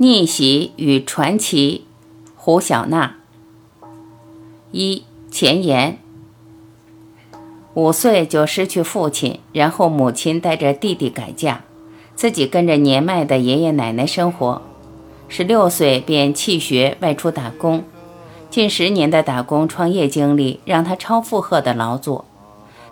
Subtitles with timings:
[0.00, 1.84] 逆袭与传奇，
[2.36, 3.16] 胡小娜。
[4.70, 5.98] 一前言：
[7.74, 11.64] 五岁就失去父亲，然后母亲带着弟弟改嫁，
[12.14, 14.62] 自己跟着年迈的爷爷奶奶生活。
[15.26, 17.82] 十六岁便弃学外出打工，
[18.48, 22.24] 近十年的打工创业经历让他超负荷的劳作。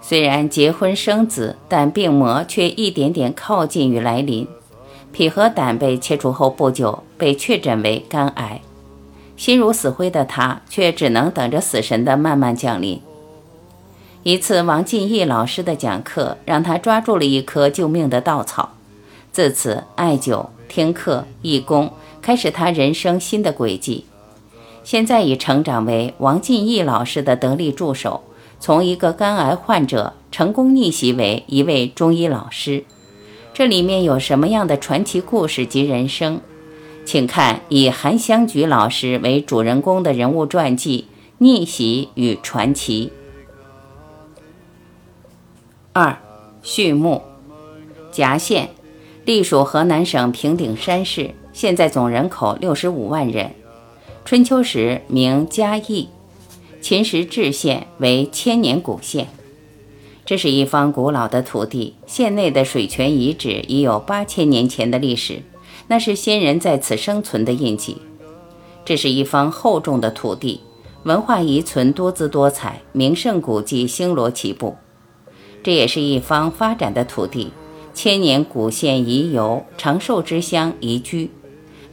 [0.01, 4.49] 虽然结婚生子，但病魔却一点点靠近与来临。
[5.13, 8.61] 脾和胆被切除后不久，被确诊为肝癌。
[9.37, 13.01] 心如死灰的他，却只能等着死神的慢慢降临。
[14.23, 18.71] 一次王进义老师的讲课，让他抓住了一棵救命的稻草。
[19.31, 24.07] 自此，艾灸、听课、义工，开始他人生新的轨迹。
[24.83, 28.23] 现在已成长为王进义老师的得力助手，
[28.59, 32.85] 从一个肝癌患者成功逆袭为一位中医老师。
[33.57, 36.41] 这里面有什么样的传奇故事及人生？
[37.07, 41.07] 请看以韩香菊老师为主人公的人物传记
[41.39, 43.11] 《逆袭与传奇》
[45.95, 46.19] 二
[46.63, 47.23] 序幕。
[48.13, 48.69] 夹县
[49.25, 53.53] 隶属河南省平顶山市，现在总人口六十五万人。
[54.27, 56.11] 春秋时名嘉义，
[56.83, 59.29] 秦时置县为千年古县。
[60.27, 65.41] 这是一方古老的土地，县内的水泉遗址已有八千年前的历史，
[65.87, 67.99] 那是先人在此生存的印记。
[68.85, 70.63] 这是一方厚重的土地，
[71.05, 74.75] 文化遗存多姿多彩，名胜古迹星罗棋布。
[75.63, 77.53] 这也是一方发展的土地，
[77.95, 81.31] 千年古县宜游，长寿之乡宜居，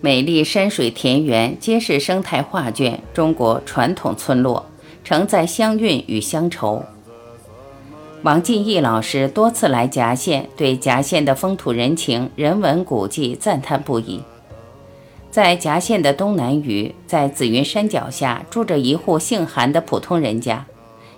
[0.02, 4.66] 美丽山水田园皆是生态画卷，中国传统村落，
[5.04, 6.84] 承载乡韵与乡愁。
[8.24, 14.22] 王进义老师多次来夹县，对夹县的风土人情、人文古迹赞叹不已。
[15.30, 20.66] 在夹县的东南隅，在紫云山脚下，住着一户姓韩的普通人家。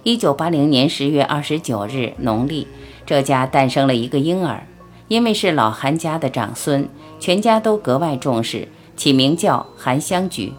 [0.01, 2.67] 一九八零年十月二十九日农历，
[3.05, 4.65] 这家诞生了一个婴儿。
[5.07, 6.89] 因为是老韩家的长孙，
[7.19, 8.67] 全家都格外重视，
[8.97, 10.51] 起名叫韩香菊。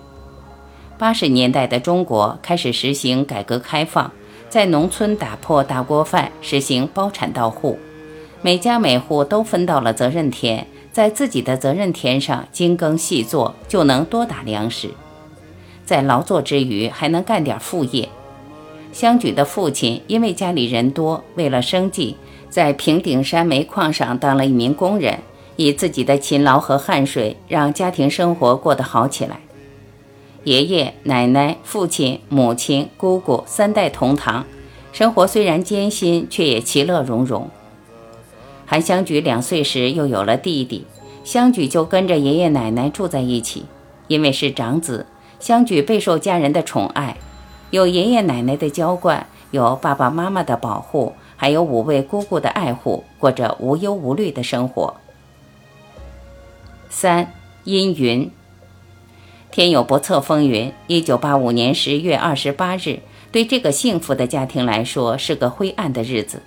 [0.97, 4.13] 八十年代的中国开始实行改革开放。
[4.49, 7.79] 在农村打破大锅饭，实行包产到户，
[8.43, 14.91] 每家每户都分到了责任田，在自己的责任田上精耕细作，就能多打粮食。
[15.85, 18.09] 在劳作之余，还能干点副业。
[18.93, 22.17] 香举的父亲因为家里人多，为了生计，
[22.49, 25.19] 在平顶山煤矿上当了一名工人，
[25.57, 29.41] 以自己的勤劳和汗水，让家庭生活过得好起来。
[30.47, 34.47] 爷爷奶奶、父亲、母亲、姑姑三代同堂，
[34.93, 37.51] 生活虽然艰辛，却也其乐融融。
[38.65, 40.87] 韩香菊两岁时又有了弟弟，
[41.25, 43.65] 香菊就跟着爷爷奶奶住在一起。
[44.07, 45.07] 因为是长子，
[45.41, 47.17] 香菊备受家人的宠爱，
[47.71, 54.95] 有爷爷奶奶的娇惯，有爸爸妈妈的保护，还有五位姑姑的爱护，过着无忧无虑的生活。
[56.89, 57.33] 三
[57.65, 58.31] 阴云。
[59.57, 60.71] 天有不测风云。
[60.87, 63.01] 一九八五年十月二十八日，
[63.33, 66.43] 对这个幸福的家庭来说是个灰暗的日子。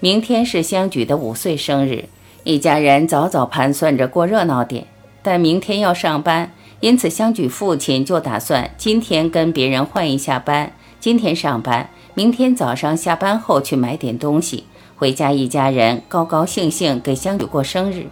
[0.00, 2.06] 明天是香举的五岁生日，
[2.42, 4.84] 一家人早早盘算着过热闹点。
[5.22, 14.64] 但明天要上班，因此香举父亲就打算今天跟别人换一下班，今天上班，明天早上下班后去买点东西，
[14.96, 18.06] 回家一家人高高兴兴给香举过生日。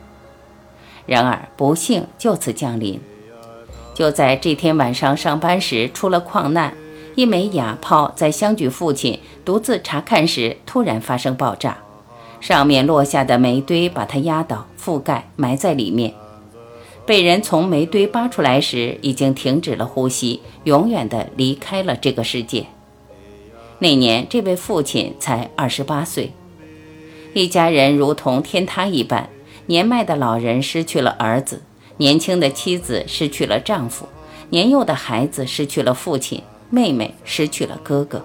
[1.06, 3.00] 然而不幸就此降临。
[3.94, 6.74] 就在这天晚上上班时出了矿难，
[7.14, 11.78] 一枚哑炮在相举父亲独自查看时突然发生爆炸，
[12.40, 16.12] 上面落下的煤堆把他压倒、覆盖、埋在里面。
[17.06, 22.66] 被人从煤堆扒出来时，已经停止了呼吸，永远的离开了这个世界。
[23.78, 26.32] 那年，这位父亲才二十八岁，
[27.34, 29.28] 一家人如同天塌一般，
[29.66, 31.62] 年迈的老人失去了儿子。
[31.96, 34.08] 年轻的妻子失去了丈夫，
[34.50, 38.24] 年幼的孩子失去了父亲，妹妹失去了哥哥。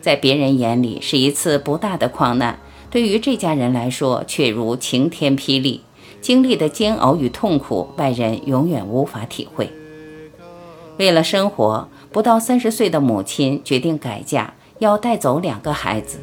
[0.00, 2.58] 在别人眼里是一次不大的矿难，
[2.90, 5.82] 对于这家人来说却如晴天霹雳。
[6.20, 9.68] 经历的煎熬与痛苦，外人永远无法体会。
[10.96, 16.18] 为了生活，不到三十岁的母亲决定改嫁，要带走两个孩子。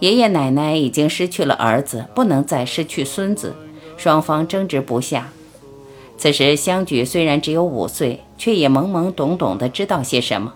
[0.00, 3.54] 爷爷奶奶已经失去了儿子，不能再失去孙子，
[3.96, 5.30] 双方争执不下。
[6.18, 10.54] 此时，香菊虽然只有五岁，却也懵懵懂懂地知道些什么。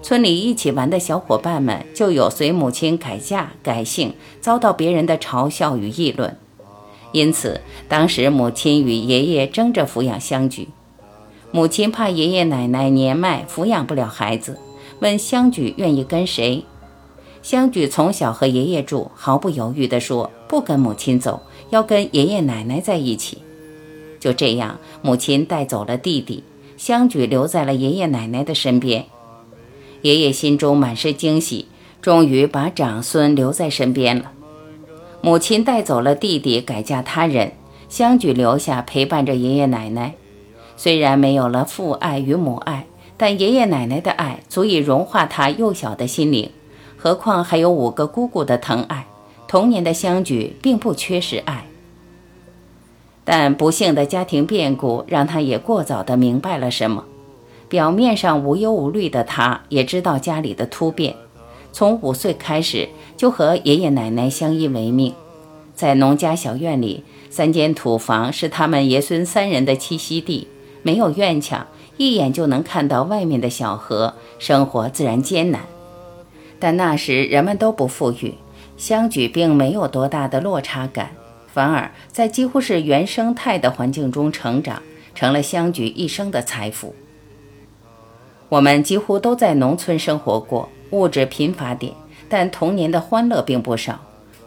[0.00, 6.36] 村里一起玩的小伙伴们，就有随母亲改嫁改姓，遭到别人的嘲笑与议论。
[7.12, 10.68] 因此当时母亲与爷爷争着抚养香举。
[11.50, 14.58] 母亲怕爷爷奶奶年迈抚养不了孩子，
[15.00, 16.64] 问香举愿意跟谁。
[17.42, 21.40] 香举从小和爷爷住，毫不犹豫地说不跟母亲走，
[21.70, 23.38] 要跟爷爷奶奶在一起。
[24.26, 26.42] 就这样，母亲带走了弟弟，
[26.76, 29.04] 香举留在了爷爷奶奶的身边。
[30.02, 31.66] 爷爷心中满是惊喜，
[32.02, 34.32] 终于把长孙留在身边了。
[35.20, 37.52] 母亲带走了弟弟，改嫁他人，
[37.88, 40.14] 香举留下陪伴着爷爷奶奶。
[40.76, 46.50] 虽然没有了父爱与母爱，但爷爷奶奶的爱足以融化他幼小的心灵。
[46.96, 49.06] 何况还有五个姑姑的疼爱，
[49.46, 51.68] 童年的香举并不缺失爱。
[53.26, 57.04] 但不幸的家庭变故让他也过早的明白了什么。
[57.68, 61.16] 表面上无忧无虑的他，也知道家里的突变。
[61.72, 65.12] 从五岁开始就和爷爷奶奶相依为命，
[65.74, 70.46] 在农家小院里，三间土房是他们爷孙三人的栖息地，
[70.82, 75.62] 没有院墙，一眼就能看到外面的小河，生活自然艰难。
[76.60, 78.34] 但那时人们都不富裕，
[78.76, 81.10] 相举并没有多大的落差感，
[81.56, 84.82] 反而在几乎是原生态的环境中成长，
[85.14, 86.94] 成了香举一生的财富。
[88.50, 91.94] 我们几乎都在农村生活过，物质贫乏点，
[92.28, 93.98] 但童年的欢乐并不少。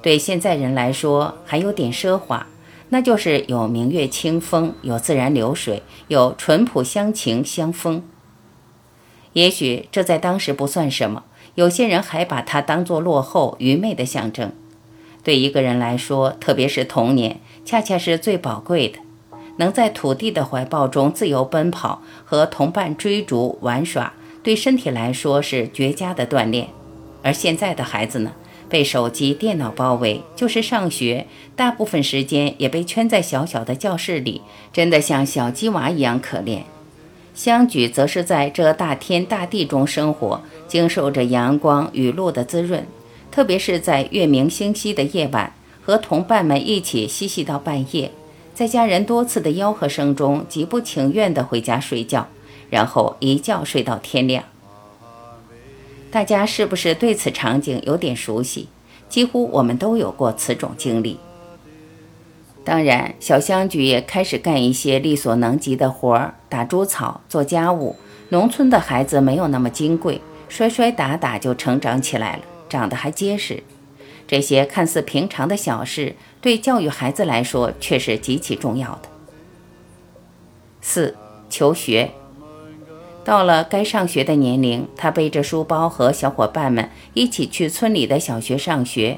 [0.03, 2.45] 对现在人来说，还有点奢华，
[2.89, 8.03] 那就是有明月清风，有自然流水，有淳朴乡情乡风。
[9.33, 11.23] 也许这在当时不算什么。
[11.55, 14.51] 有些人还把它当作落后、愚昧的象征。
[15.29, 18.97] 对一个人来说，特别是童年，恰恰是最宝贵的。
[19.57, 24.11] 能在土地的怀抱中自由奔跑，和同伴追逐玩耍，
[24.41, 26.69] 对身体来说是绝佳的锻炼。
[27.21, 28.31] 而现在的孩子呢，
[28.67, 34.41] 被手机、电脑包围，就是上学，大部分时间也被圈在小小的教室里，
[34.73, 36.61] 真的像小鸡娃一样可怜。
[37.35, 42.83] 香举则是在这大天大地中生活，经受着阳光雨露的滋润，
[43.39, 48.11] 特别是在月明星稀的夜晚，和同伴们一起嬉戏到半夜，
[48.53, 52.27] 在家人多次的吆喝声中，极不情愿地回家睡觉，
[52.69, 54.43] 然后一觉睡到天亮。
[56.11, 58.67] 大家是不是对此场景有点熟悉？
[59.07, 61.17] 几乎我们都有过此种经历。
[62.65, 67.95] 当然，小香菊也开始干一些力所能及的活儿，打猪草、做家务。
[68.27, 70.19] 农村的孩子没有那么金贵，
[70.49, 73.63] 摔摔打打就成长起来了，长得还结实。
[74.27, 79.09] 这些看似平常的小事，对教育孩子来说却是极其重要的。
[80.81, 81.17] 四、
[81.49, 82.11] 求学。
[83.25, 89.17] 到了该上学的年龄，他背着书包和小伙伴们一起去村里的小学上学。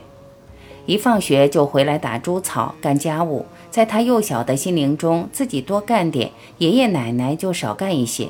[0.86, 8.30] 一放学就回来打猪草、干家务，在他幼小的心灵中，自己多干点，爷爷奶奶就少干一些。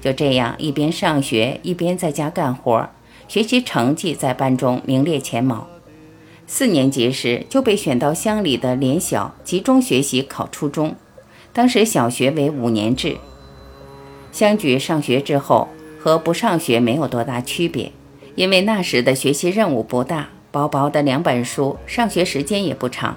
[0.00, 2.90] 就这样，一边上学，一边在家干活，
[3.28, 5.66] 学习成绩在班中名列前茅。
[6.46, 10.94] 四年级时就被选到乡里的联小集中学习考初中，
[11.52, 13.16] 当时小学为五年制。
[14.30, 15.68] 相举上学之后
[15.98, 17.90] 和不上学没有多大区别，
[18.34, 20.28] 因为那时的学习任务不大。
[20.52, 23.14] 薄薄的两本书，上学时间也不长，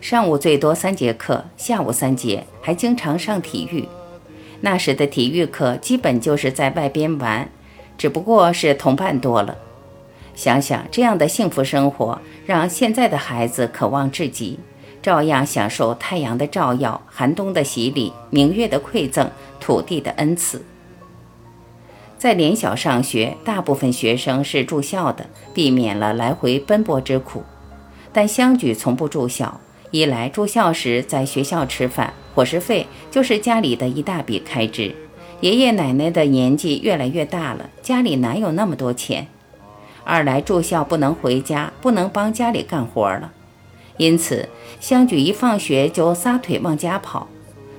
[0.00, 3.86] 上午最多三节课，下午三节，还经常上体育。
[4.62, 7.50] 那时的体育课基本就是在外边玩，
[7.98, 9.58] 只不过是同伴多了。
[10.34, 14.58] 想想这样的幸福生活，让现在的孩子渴望至极，
[15.02, 19.28] 照样享受太阳的照耀、寒冬的洗礼、明月的馈赠、
[19.58, 20.64] 土地的恩赐。
[22.16, 27.42] 在联小上学，大部分学生是住校的，避免了来回奔波之苦。
[28.12, 34.94] 但相举从不住校，一来住校时在学校吃饭，伙食费就是家里的一大笔开支。
[35.40, 39.28] 爷爷奶奶的年纪越来越大了，家里哪有那么多钱？
[40.02, 43.30] 二来住校不能回家，不能帮家里干活了。
[43.98, 44.48] 因此，
[44.80, 47.28] 香菊一放学就撒腿往家跑，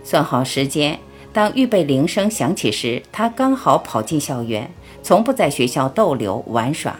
[0.03, 0.99] 算好时间。
[1.33, 4.71] 当预备铃声响起时，他刚好跑进校园，
[5.03, 6.97] 从不在学校逗留玩耍，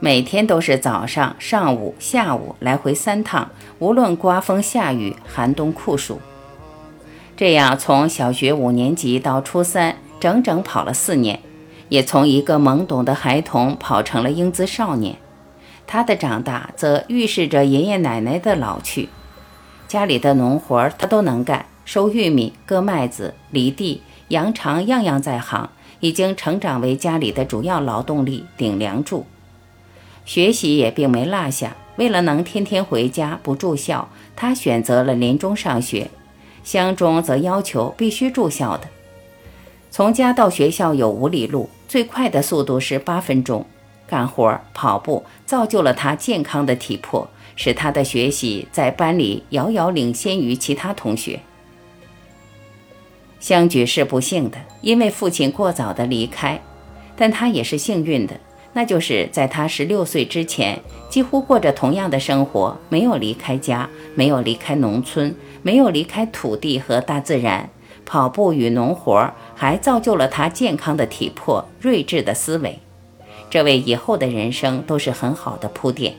[0.00, 6.18] 每天都是早上、上午、下午来回三趟，无论刮风下雨、寒冬酷暑。
[7.42, 11.40] 这样从小学五年级到初三，整整跑了四年，
[11.88, 15.16] 也从一个懵懂的孩童跑成了英姿少年。
[15.84, 19.08] 他的长大则预示着爷爷奶奶的老去，
[19.88, 21.66] 家里的农活他都能干。
[21.84, 25.68] 收玉米、割麦子、犁地、扬场，样样在行，
[25.98, 29.26] 已经成长为家里的主要劳动力、顶梁柱。
[30.24, 36.08] 学习也并没落下，为了能天天回家不住校，他选择了临中上学。
[36.64, 38.88] 乡中则要求必须住校的。
[39.90, 43.66] 从家到学校有五里路，最快的速度是八分钟。
[44.06, 51.40] 干活、跑步造就了他健康的体魄，使他的学习在班里遥遥领先于其他同学。
[53.40, 56.60] 相举是不幸的，因为父亲过早的离开，
[57.16, 58.38] 但他也是幸运的，
[58.74, 60.78] 那就是在他十六岁之前，
[61.08, 67.70] 几乎过着同样的生活，没有离开家，没有离开农村，没有离开土地和大自然。
[68.04, 72.80] 跑步与农活还造就了他健康的体魄、睿智的思维，
[73.48, 76.14] 这为以后的人生都是很好的铺垫。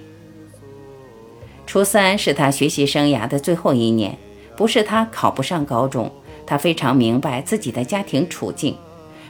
[1.67, 4.17] 初三是他学习生涯的最后一年，
[4.55, 6.11] 不是他考不上高中。
[6.45, 8.75] 他非常明白自己的家庭处境，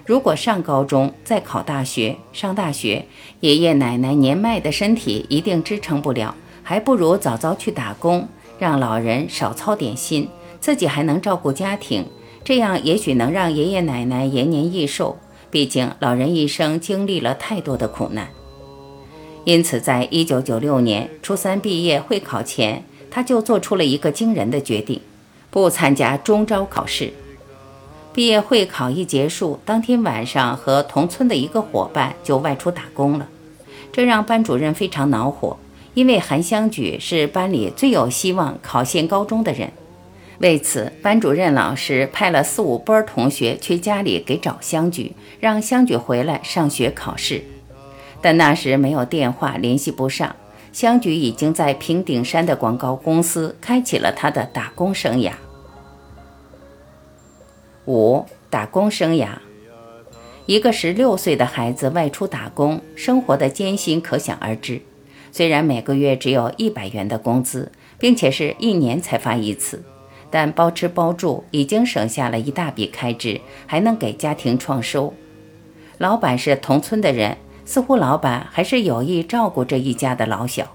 [0.04, 3.06] 如果上高中再考大学，上大学，
[3.40, 8.28] 爷爷奶奶年迈的身体一定支撑不了，还不如早早去打工，
[8.64, 10.30] 让老人少操点心，
[10.62, 12.06] 自己还能照顾家庭，
[12.46, 15.18] 这样也许能让爷爷奶奶延年益寿。
[15.52, 18.30] 毕竟老人一生经历了太多的苦难，
[19.44, 25.02] 因此，在一九九六年初三毕业会考前，他就做出了一个惊人的决定。
[25.52, 27.12] 不参加中招考试，
[28.14, 33.28] 毕业会考一结束，当天晚上和同村的一个伙伴就外出打工了，
[33.92, 35.58] 这让班主任非常恼火，
[35.94, 39.72] 因为韩香举是班里最有希望考县高中的人。
[40.40, 47.44] 为此，班主任老师派了四五波同学去家里给找香举，让香举回来上学考试。
[48.20, 50.36] 但那时没有电话，联系不上。
[50.72, 55.32] 香举已经在平顶山的广告公司开启了他的打工生涯。
[57.86, 59.28] 五打工生涯，
[60.48, 64.82] 一个十六岁的孩子外出打工，生活的艰辛可想而知。
[65.34, 69.84] 虽然每个月只有一百元的工资，并且是一年才发一次，
[70.30, 75.14] 但包吃包住已经省下了一大笔开支，还能给家庭创收。
[75.98, 77.36] 老板是同村的人。
[77.66, 80.68] 似乎老板还是有意照顾这一家的老小。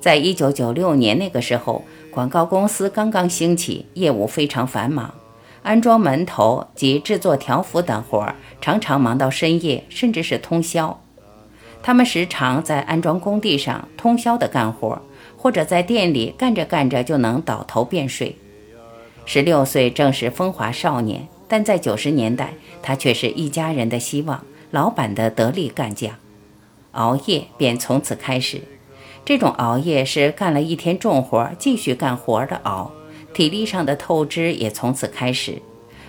[0.00, 5.14] 在一九九六年那个时候，广告公司刚刚兴起，业务非常繁忙，
[5.62, 11.00] 安装门头及制作条幅等活儿常常忙到深夜，甚至是通宵。
[11.82, 15.00] 他们时常在安装工地上通宵的干活，
[15.36, 18.36] 或者在店里干着干着就能倒头便睡。
[19.24, 24.44] 十六岁正是风华少年，但在九十年代，他却是一家人的希望。
[24.70, 26.14] 老板的得力干将，
[26.92, 28.60] 熬夜便从此开始。
[29.24, 32.92] 这种熬夜是干了一天重活，继续干活的熬，
[33.34, 35.60] 体力上的透支也从此开始。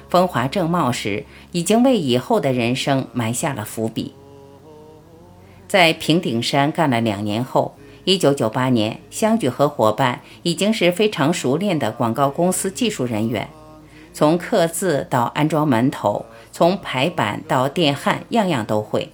[0.09, 4.13] 风华正茂时，已经为以后的人生埋下了伏笔。
[5.71, 13.47] 在平顶山干了两年后，一九九八年，香举和伙伴已经是非常熟练的广告公司技术人员。
[14.11, 19.13] 从刻字到安装门头，从排版到电焊，样样都会。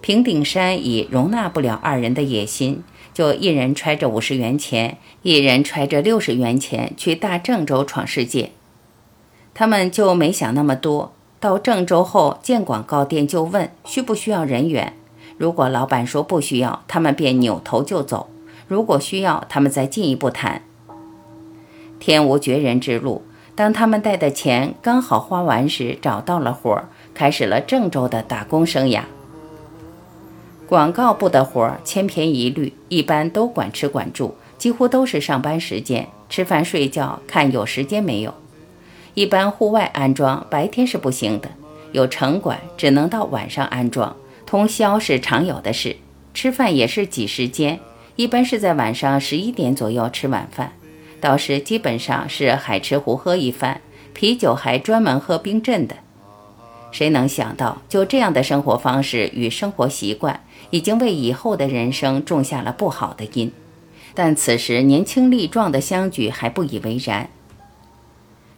[0.00, 8.52] 平顶山已容纳不了二人的野心，就一人揣着五十元钱，一人揣着六十元钱去大郑州闯世界。
[9.52, 11.12] 他们就没想那么多。
[11.40, 14.94] 到郑州后，见广告店就问需不需要人员。
[15.40, 18.26] 如果老板说不需要，他们便扭头就走；
[18.68, 20.60] 如果需要，他们再进一步谈。
[21.98, 23.22] 天无绝人之路。
[23.54, 29.04] 当他们带的钱刚好花完时，找到了活儿，开始了郑州的打工生涯。
[30.66, 38.34] 广告部的活儿千篇一律，一般都管吃管住，几乎都是上班时间，吃饭睡觉看有时间没有。
[39.14, 41.48] 一般户外安装白天是不行的，
[41.92, 44.14] 有城管只能到晚上安装，
[44.50, 45.94] 通宵是常有的事。
[46.34, 47.78] 吃饭也是挤时间，
[48.16, 50.72] 一般是在晚上十一点左右吃晚饭。
[51.20, 53.80] 到时基本上是海吃胡喝一番，
[54.12, 55.94] 啤酒还专门喝冰镇的。
[56.90, 60.40] 谁能想到，就这样的生活方式与生活习惯，
[60.70, 63.52] 已经为以后的人生种下了不好的因。
[64.14, 67.30] 但此时年轻力壮的相举还不以为然。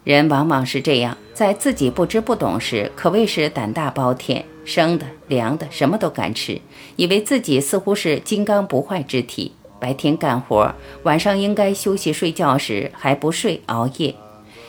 [0.03, 6.59] 人往往是这样，在自己不知不懂时，可谓是胆大包天，生的、凉的，什么都敢吃，
[6.97, 9.53] 以为自己似乎是金刚不坏之体。
[9.79, 14.13] 白天干活，晚上应该休息睡觉时还不睡熬夜，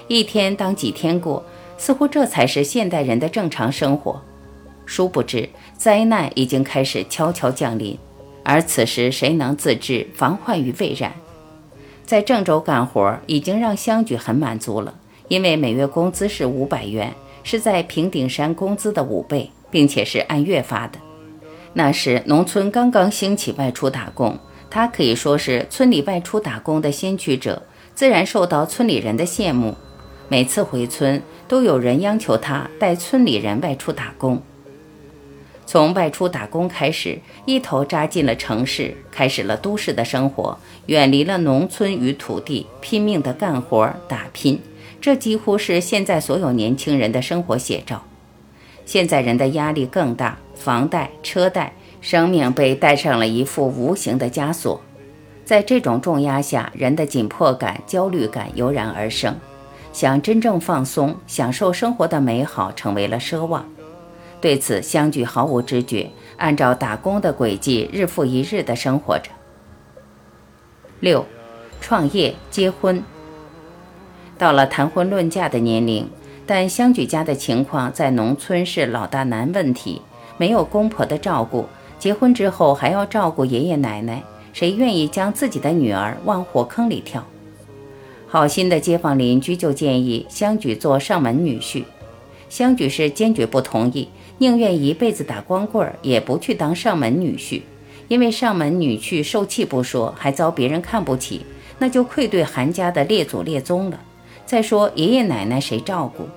[0.09, 1.45] 一天当几天过，
[1.77, 4.21] 似乎这才是现代人的正常生活。
[4.87, 7.99] 殊不知，灾难已经开始悄悄降临，
[8.45, 11.13] 而此时谁能自制，防患于未然？
[12.05, 14.95] 在郑州干活已经让香举很满足了，
[15.29, 20.99] 因为每月工资是五百元，是在平顶山工资的五倍，并且是按月发的。
[21.73, 24.39] 那时农村刚刚兴起外出打工。
[24.71, 27.63] 他可以说是村里外出打工的先驱者，
[27.95, 29.77] 自然受到村里人的羡慕。
[30.29, 34.43] 每次回村，都有人央求他带村里人外出打工。
[35.65, 44.61] 从外出打工开始，一头扎进了城市，开始了都市的生活，远离了农村与土地，拼命的干活打拼。
[45.05, 48.03] 这几乎是现在所有年轻人的生活写照。
[48.87, 54.81] 现在人的压力更大，房贷、车贷，生命被带上了一副无形的枷锁。
[55.45, 59.37] 在这种重压下，人的紧迫感、焦虑感油然而生，
[59.93, 63.69] 想真正放松、享受生活的美好，成为了奢望。
[64.41, 69.31] 对此，相聚毫无知觉，按照打工的轨迹，日复一日地生活着。
[71.01, 71.27] 六，
[71.83, 73.05] 创业、结婚。
[74.45, 76.07] 到了谈婚论嫁的年龄，
[76.45, 80.03] 但香举家的情况在农村是老大难问题，
[80.37, 81.65] 没有公婆的照顾，
[81.99, 84.23] 结婚之后还要照顾爷爷奶奶，
[84.53, 87.27] 谁愿意将自己的女儿往火坑里跳？
[88.27, 91.85] 好心的街坊邻居就建议香举做上门女婿，
[92.51, 97.63] 香举是坚决不同意，宁愿一辈子打光棍儿，也不去当上门女婿，
[98.09, 101.47] 因为上门女婿受气不说，还遭别人看不起，
[101.79, 103.99] 那就愧对韩家的列祖列宗了。
[104.47, 106.29] 再说爷爷奶奶谁照顾？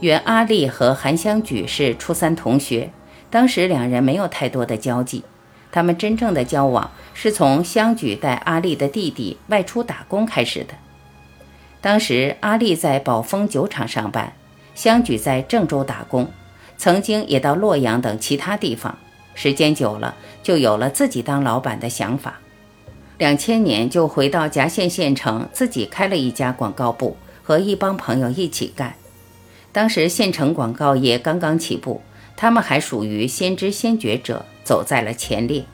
[0.00, 2.90] 原阿丽和韩香举是初三同学，
[3.30, 5.24] 当时两人没有太多的交际。
[5.70, 10.74] 他们真正的交往是从香举带阿丽的弟弟外出打工开始的。
[11.80, 14.32] 当时阿丽在宝丰酒厂上班，
[14.74, 16.30] 香举在郑州打工，
[16.78, 18.96] 曾经也到洛阳等其他地方。
[19.34, 22.40] 时间久了，就有了自己当老板的想法。
[23.18, 28.94] 两千年就回到夹县县城，自己开了一家广告部，和一帮朋友一起干。
[29.72, 32.00] 当时县城广告业刚刚起步，
[32.36, 35.64] 他们还属于先知先觉者，走在了前列。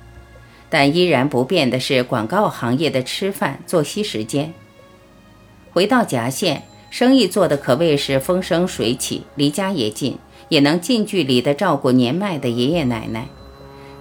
[0.70, 4.52] 但依然不变的是广告行业的吃饭作息时间。
[5.70, 13.28] 回到夹县，生意做得可谓是风生水起，离家也近，也能近距离地照顾年迈的爷爷奶奶。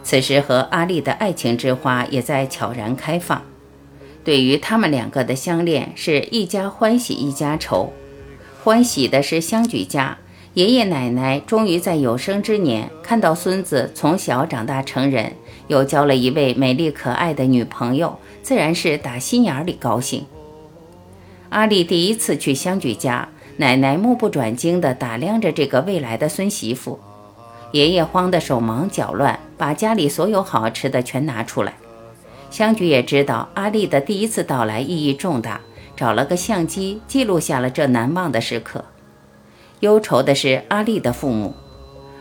[0.03, 3.41] 此时和阿丽的爱情之花也在悄然开放。
[4.23, 7.91] 对于他们两个的相恋，是一家欢喜一家愁。
[8.63, 10.17] 欢喜的是香举家
[10.53, 15.33] 爷爷奶奶终于在有生之年看到孙子从小长大成人，
[15.67, 20.25] 又交了一位美丽可爱的女朋友，自然是打心眼里高兴。
[21.49, 26.99] 阿丽第一次去香举家，奶奶目不转睛地打量着这个未来的孙媳妇。
[27.73, 31.73] 爷爷慌得手忙脚乱，把家里所有好吃的全拿出来。
[32.51, 35.59] 香菊也知道阿丽的第一次到来意义重大，
[35.95, 38.85] 找了个相机记录下了这难忘的时刻。
[39.79, 41.55] 忧愁的是阿丽的父母，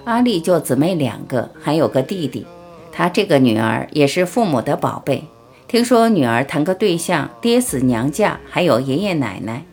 [0.04, 2.46] 阿丽就姊妹两个，还有个弟弟。
[2.90, 5.24] 她这个女儿也是父母的宝贝。
[5.68, 9.64] 听说女儿谈个对象，爹死娘嫁，还有爷爷奶奶。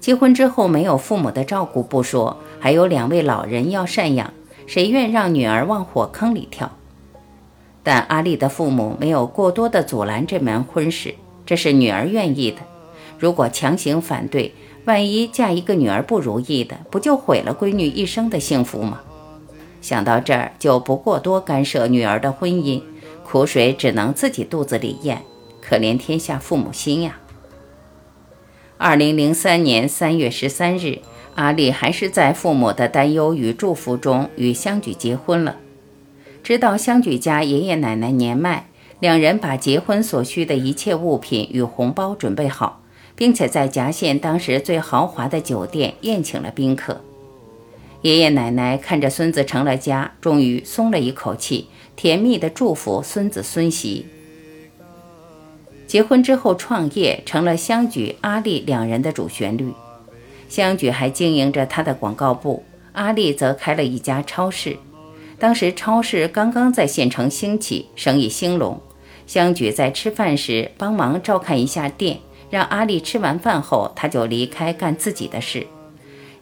[0.00, 4.32] 结婚之后没有父母的照顾不说，还有两位老人要赡养。
[4.68, 6.70] 谁愿让女儿往火坑里跳？
[7.82, 11.14] 但阿丽的父母没有过多的阻拦这门婚事，
[11.46, 12.58] 这是女儿愿意的。
[13.18, 14.52] 如果强行反对，
[14.84, 19.00] 万一嫁一个女儿不如意的，不就毁了闺女一生的幸福吗？
[19.80, 22.82] 想到这儿，就不过多干涉女儿的婚姻，
[23.24, 25.22] 苦水只能自己肚子里咽。
[25.62, 27.18] 可怜天下父母心呀！
[28.76, 30.98] 二零零三年三月十三日。
[31.38, 35.54] 阿丽还是在父母的担忧与祝福中与香举结婚了。
[36.42, 38.66] 直到香举家爷爷奶奶年迈，
[38.98, 42.82] 两人把结婚所需的一切物品与红包准备好，
[43.14, 47.00] 并且在夹县当时最豪华的酒店宴请了宾客。
[48.02, 54.06] 爷爷奶奶看着孙子成了家，终于松了一口气，甜蜜地祝福孙子孙媳。
[55.86, 59.72] 结婚之后创业成了香举、阿丽两人的主旋律。
[60.48, 64.76] 香举还经营着他的广告部，阿丽则开了一家超市。
[65.38, 68.80] 当时超市刚刚在县城兴起，生意兴隆。
[69.26, 72.18] 香举在吃饭时帮忙照看一下店，
[72.50, 75.66] 让阿丽吃完饭后，他就离开干自己的事。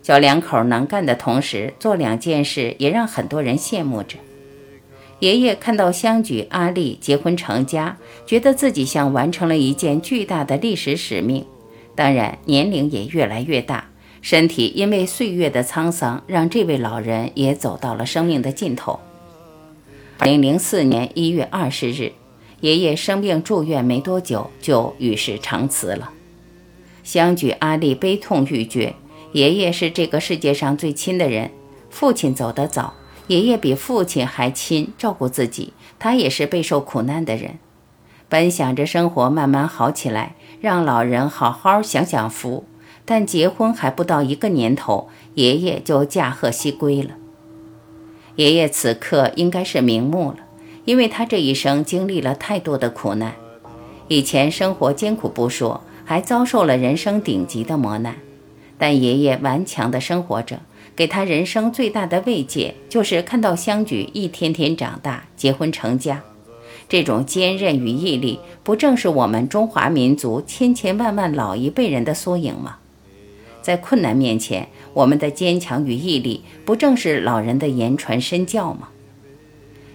[0.03, 4.17] 小两口能干的同时，做两件事也让很多人羡慕着。
[5.19, 11.45] 爷爷看到香举、阿丽结婚成家，觉得自己像完成了一件巨大的历史使命。
[11.97, 13.89] 当然，年龄也越来越大。
[14.23, 18.99] 身体因为岁月的沧桑，让这位老人也走到了生命的尽头。
[20.19, 22.13] 二零零四年一月二十日，
[22.61, 26.11] 爷爷生病住院没多久，就与世长辞了。
[27.05, 28.95] 相举阿丽悲痛欲绝，
[29.33, 31.51] 爷爷是这个世界上最亲的人。
[31.91, 32.95] 父亲走得早，
[33.29, 37.59] 爷爷比父亲还亲，照顾自己，他也是备受苦难的人。
[38.29, 42.65] 本想着生活慢慢好起来，让老人好好享享福，
[43.07, 47.13] 但结婚还不到一个年头，爷爷就驾鹤西归了。
[48.35, 50.39] 爷爷此刻应该是瞑目了，
[50.85, 53.35] 因为他这一生经历了太多的苦难。
[54.09, 58.17] 以前生活艰苦不说，还遭受了人生顶级的磨难，
[58.77, 60.61] 但爷爷顽强地生活着。
[60.95, 66.23] 给他人生最大的慰藉，就是看到香菊一天天长大，结婚成家。
[66.89, 72.79] 这种坚韧与毅力，不正是我们中华民族千千万万老一辈人的缩影吗？
[73.67, 78.91] 在困难面前，我们的坚强与毅力，不正是老人的言传身教吗？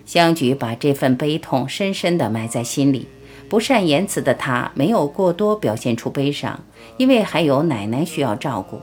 [0.05, 3.07] 香举把这份悲痛深深地埋在心里。
[3.47, 6.65] 不善言辞的他，没有过多表现出悲伤，
[6.97, 8.81] 因为还有奶奶需要照顾。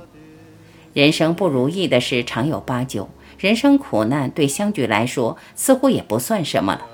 [0.95, 6.87] 人生不如意的事常有八九，人生苦难对香菊来说似乎也不算什么了，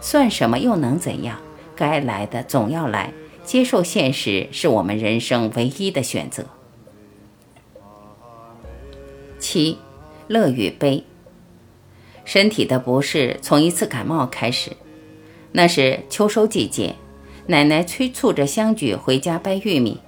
[0.00, 1.40] 算什么又能怎样？
[1.74, 6.44] 该来的总要来，接受现实是我们人生唯一的选择。
[9.52, 9.78] 七，
[10.28, 11.02] 乐与悲。
[12.24, 14.76] 身体的不适从一次感冒开始，
[15.50, 16.94] 那是秋收季节，
[17.48, 19.98] 奶奶催促着香菊回家掰玉米。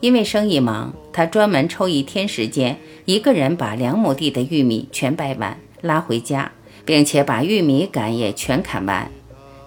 [0.00, 6.52] 因为生意忙，他专门抽一天时间，一个人把两亩地的玉米全掰完，拉回家，
[6.84, 9.10] 并且把玉米杆也全砍完。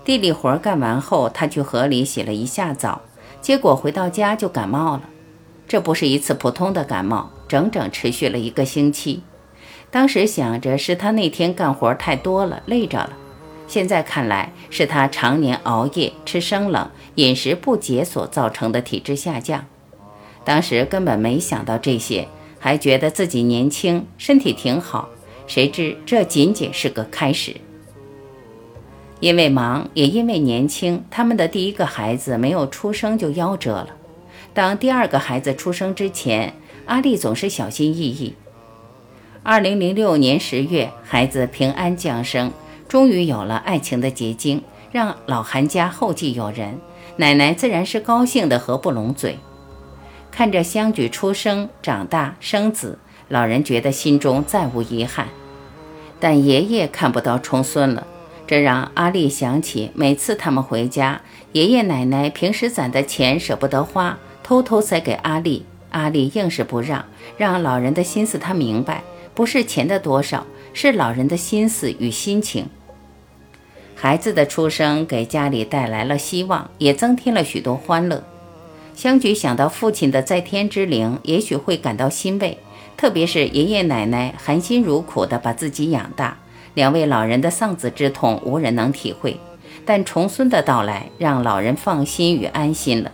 [0.06, 3.02] 地里活干完后，他去河里洗了一下澡，
[3.42, 5.10] 结果回到家就感冒了。
[5.68, 9.22] 这不是一次普通的感冒，整整持续了一个星期。
[9.92, 13.14] 当时想着是他那天干活太多了，累着了，
[13.68, 19.66] 现在看来是他常年熬夜、吃生冷、饮食不节所造成的体质下降。
[20.44, 25.10] 当时根本没想到这些，还觉得自己年轻，身体挺好。
[25.46, 27.58] 谁知这仅仅是个开始。
[29.20, 33.90] 因为忙，也因为年轻，他们的第一个孩子没有出生就夭折了。
[34.56, 36.54] 当第二个孩子出生之前，
[36.86, 38.36] 阿丽总是小心翼翼。
[39.42, 42.52] 二零零六年十月，孩子平安降生，
[42.88, 46.80] 终于有了爱情的结晶，让老韩家后继有人。
[47.18, 49.38] 奶奶自然是高兴得合不拢嘴。
[50.32, 55.28] 看着香举出生、长大、生子，老人觉得心中再无遗憾。
[56.20, 58.08] 但爷爷看不到重孙了，
[58.48, 67.06] 这让阿丽想起每次他们回家，爷爷奶奶平时攒的钱舍不得花，偷偷塞给阿丽，阿丽硬是不让，
[67.38, 69.04] 让老人的心思他明白，
[69.34, 72.68] 不是钱的多少，是老人的心思与心情。
[73.96, 78.24] 孩子的出生给家里带来了希望，也增添了许多欢乐。
[78.96, 82.58] 香菊想到父亲的在天之灵，也许会感到欣慰。
[82.98, 86.38] 特别是爷爷奶奶含辛茹苦地把自己养大，
[86.74, 89.40] 两位老人的丧子之痛无人能体会。
[89.86, 93.12] 但重孙的到来让老人放心与安心了，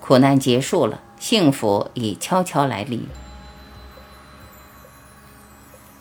[0.00, 3.06] 苦难结束了，幸福已悄悄来临。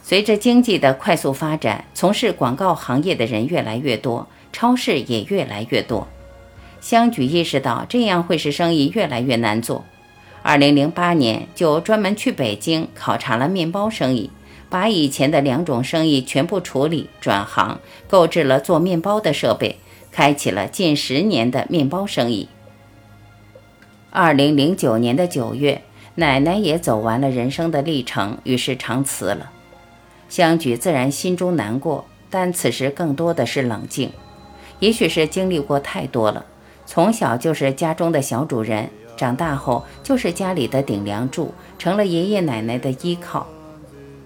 [0.01, 6.07] 随着经济的快速发展，从事广告行业的人越来越多，超市也越来越多。
[6.81, 9.85] 香举意识到这样会使生意越来越难做。
[10.41, 14.31] 二零零八年就专门去北京考察了面包生意，
[14.71, 17.79] 把以前的两种生意全部处理转行，
[18.09, 19.77] 购置了做面包的设备，
[20.11, 22.49] 开启了近十年的面包生意。
[24.13, 25.83] 二零零九年的九月，
[26.15, 29.49] 奶奶也走完了人生的历程，于是长辞了。
[30.27, 34.11] 香举自然心中难过，但此时更多的是冷静，
[34.79, 36.45] 也许是经历过太多了。
[36.85, 43.47] 从小就是家中的小主人，长大后就是家里的顶梁柱，成了爷爷奶奶的依靠。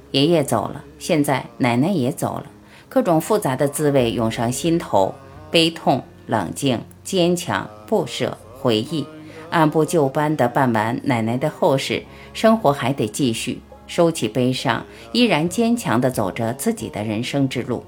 [0.10, 2.46] 爷爷走了，现在奶奶也走了，
[2.90, 5.14] 各种复杂的滋味涌上心头：
[5.52, 9.06] 悲痛、冷静、坚强、不舍、回忆。
[9.56, 13.62] 按部就班地办完奶奶的后事，生活还得继续。
[13.88, 17.86] 收起悲伤，依然坚强地走着自己的人生之路。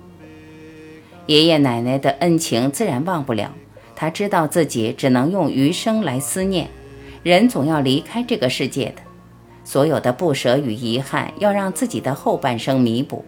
[1.25, 3.51] 爷爷奶奶的恩情自然忘不了。
[3.97, 6.69] 他知道自己只能用余生来思念，
[7.21, 9.01] 人总要离开这个世界的，
[9.65, 13.25] 所有的不舍与遗憾，要让自己的后半生弥补。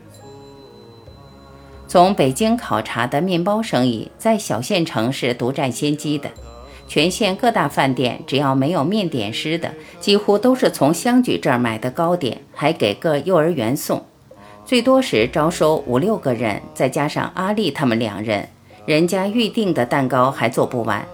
[1.88, 6.30] 从北京考察的面包生意，在小县城是独占先机的，
[6.90, 14.04] 全县各大饭店只要没有面点师的，几乎都是从香举这儿买的糕点，还给各幼儿园送，
[14.66, 18.50] 最多时招收五六个人，再加上阿丽他们两人。
[18.88, 21.08] 人家预定的蛋糕还做不完，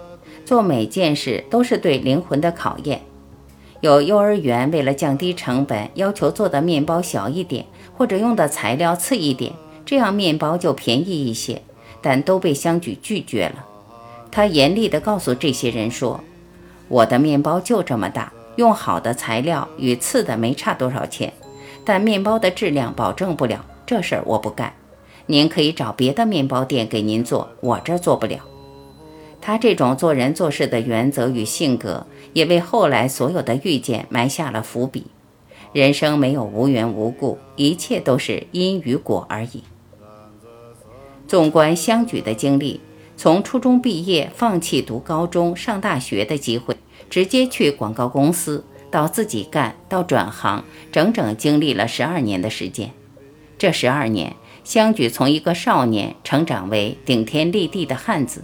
[0.46, 3.02] 做每件事都是对灵魂的考验。
[3.82, 7.66] 有幼儿园为了降低成本，要求做的面包小一点，
[7.98, 9.52] 或者用的材料次一点，
[9.86, 11.62] 这样面包就便宜一些，
[12.02, 13.66] 但都被香举拒绝了。
[14.36, 16.22] 他严厉地告诉这些人说
[16.90, 21.32] ：“我的面包就这么大，用好的材料与次的没差多少钱，
[21.86, 24.74] 但面包的质量保证不了，这事儿我不干。
[25.28, 28.40] 您可以找别的面包店给您做，我这做不了。”
[29.40, 35.06] 他这种做人做事的原则与性格，也为后来所有的遇见埋下了伏笔。
[35.72, 39.64] 人生没有无缘无故，一切都是因与果而已。
[41.26, 42.82] 纵观相举的经历，
[43.18, 46.76] 从初中毕业放弃读高中、上大学的机会，
[47.10, 52.92] 直接去广告公司，到自己干，到转行，整整经历了十二年的时间。
[53.58, 58.44] 这十二年，香举从一个少年成长为顶天立地的汉子。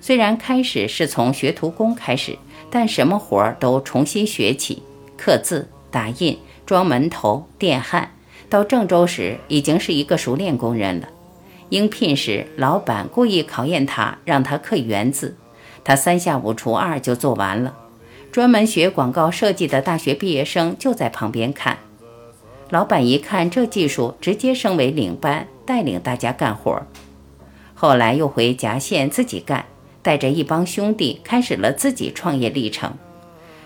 [0.00, 2.38] 虽然开始是从学徒工开始，
[2.70, 4.82] 但什么活儿都重新学起，
[5.16, 6.38] 刻字、打印。
[6.66, 8.10] 装门头、电焊，
[8.48, 11.08] 到郑州时已经是一个熟练工人了。
[11.74, 15.36] 应聘时，老板故意考验他，让他刻圆字，
[15.82, 17.74] 他三下五除二就做完了。
[18.30, 21.78] 专门学广告设计的大学毕业生就在旁边看。
[22.70, 26.80] 老板一看这技术，直接升为领班，带领大家干活。
[27.74, 29.64] 后来又回夹县自己干，
[30.00, 32.92] 带着一帮兄弟开始了自己创业历程。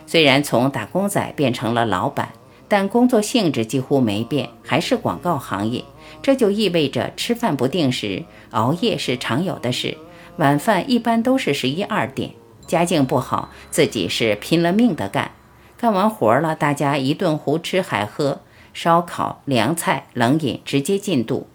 [0.07, 2.31] 虽然从打工仔变成了老板。
[2.71, 5.83] 但工作性质几乎没变，还是广告行业。
[6.29, 9.97] 这就意味着吃饭不定时，熬夜是常有的事。
[10.37, 12.33] 晚饭一般都是十一二点。
[12.67, 15.31] 家境不好，自己是拼了命的干。
[15.79, 18.43] 干完活了，大家一顿胡吃海喝，
[18.75, 21.47] 烧烤、凉菜、冷饮直接进肚。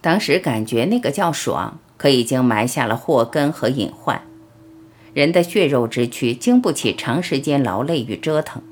[0.00, 4.22] 当时感觉那个叫爽，可已经埋下了祸根和隐患。
[5.12, 8.62] 人的血肉之躯经不起长时间劳累与折腾。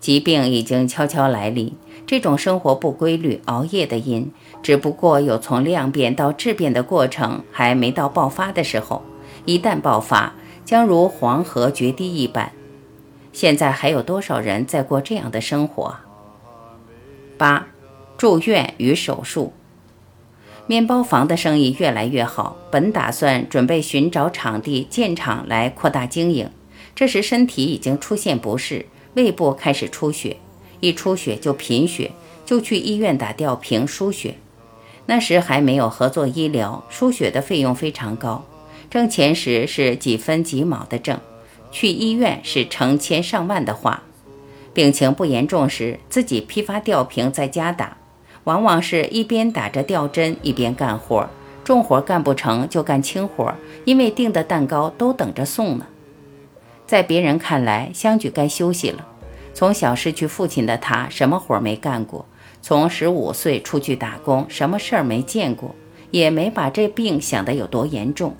[0.00, 1.74] 疾病已经悄悄来临，
[2.06, 4.30] 这种生活不规律、熬夜的因，
[4.62, 9.02] 只不过有从量变到质变的过程，还没到爆发的时候。
[9.44, 12.52] 一旦爆发，将如黄河决堤一般。
[13.32, 15.96] 现在还有多少人在过这样的生活？
[17.38, 17.68] 八，
[18.16, 19.52] 住院与手术。
[20.66, 26.50] 面包房的生意越来越好，本打算准备寻找场地建厂来扩大经营，
[26.94, 28.84] 这时身体已经出现不适。
[29.14, 30.36] 胃部开始出血，
[30.80, 32.10] 一出血就贫血，
[32.44, 34.34] 就去医院打吊瓶输血。
[35.10, 38.44] 那时还没有合作医疗，输血的费用非常高，
[38.90, 41.18] 挣钱时是几分几毛的挣，
[41.70, 44.02] 去医院是成千上万的花。
[44.74, 47.96] 病情不严重时，自己批发吊瓶在家打，
[48.44, 51.26] 往往是一边打着吊针一边干活，
[51.64, 53.54] 重活干不成就干轻活，
[53.86, 55.86] 因为订的蛋糕都等着送呢。
[56.86, 59.06] 在别人看来，香举该休息了。
[59.54, 62.26] 从小失去父亲的他，什么活没干过？
[62.60, 65.74] 从十五岁出去打工，什么事儿没见过？
[66.10, 68.34] 也没把这病想得有多严重。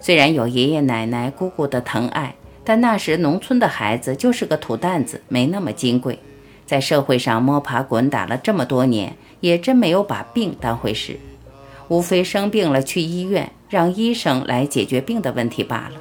[0.00, 6.18] 虽然有爷爷奶奶、姑姑的疼爱，但那时农村的孩子就是个土蛋子，没那么金贵。
[6.66, 11.18] 在社会上摸爬滚打了这么多年，也真没有把病当回事。
[11.88, 16.00] 无非生病了去医院，让医生来解决病的问题罢了。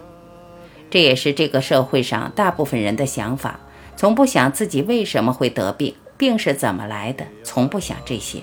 [0.89, 3.59] 这也是这个社会上大部分人的想法，
[3.95, 8.39] 从不想自己为什么会得病，病是怎么来的，从不想这些，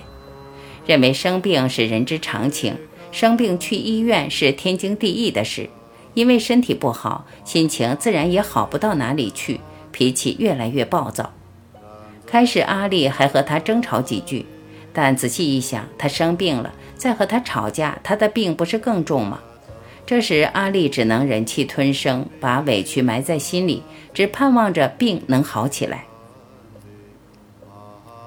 [0.85, 2.75] 认为生病是人之常情，
[3.11, 5.69] 生病去医院是天经地义的事。
[6.13, 9.59] 因为身体不好，心情自然也好不到哪里去，
[9.91, 11.33] 脾气越来越暴躁。
[12.27, 14.45] 开始阿丽还和他争吵几句，
[14.93, 19.39] 但仔细一想，他生病了，再和他吵架，他的病不是更重吗？
[20.05, 23.81] 这时，阿丽只能忍气吞声，把委屈埋在心里，
[24.13, 26.05] 只盼望着病能好起来。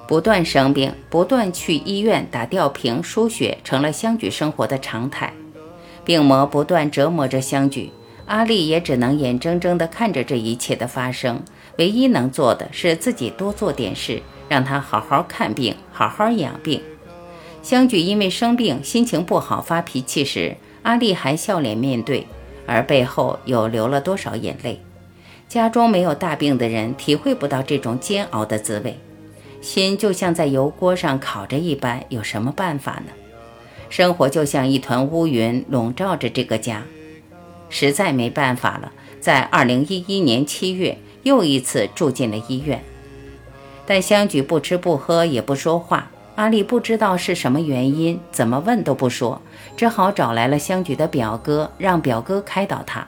[0.07, 5.33] 不断生病，不断去医院打吊瓶输血，成了香举生活的常态。
[6.05, 7.91] 病魔不断折磨着香举，
[8.25, 11.43] 阿丽也只能眼睁睁地看着这一切的发生。
[11.77, 16.81] 唯一能做的是自己多做点事，让他好好看病，好好养病。
[17.61, 20.55] 香举因为生病，心情不好，发脾气时。
[20.83, 22.25] 阿丽还笑脸面对，
[22.65, 24.79] 而背后又流了多少眼泪？
[25.49, 28.97] 家中没有大病的人体会不到这种煎熬的滋味，
[29.61, 33.11] 心就像在油锅上烤着一般，有什么办法呢？
[33.89, 36.83] 生活就像一团乌云笼罩着这个家，
[37.69, 38.91] 实在没办法了。
[39.19, 42.83] 在二零一一年七月，又一次住进了医院，
[43.85, 46.09] 但香菊不吃不喝也不说话。
[46.35, 49.41] 阿丽不知道是什么原因，怎么问都不说，
[49.75, 53.07] 只好找来了香菊的表哥，让表哥开导他。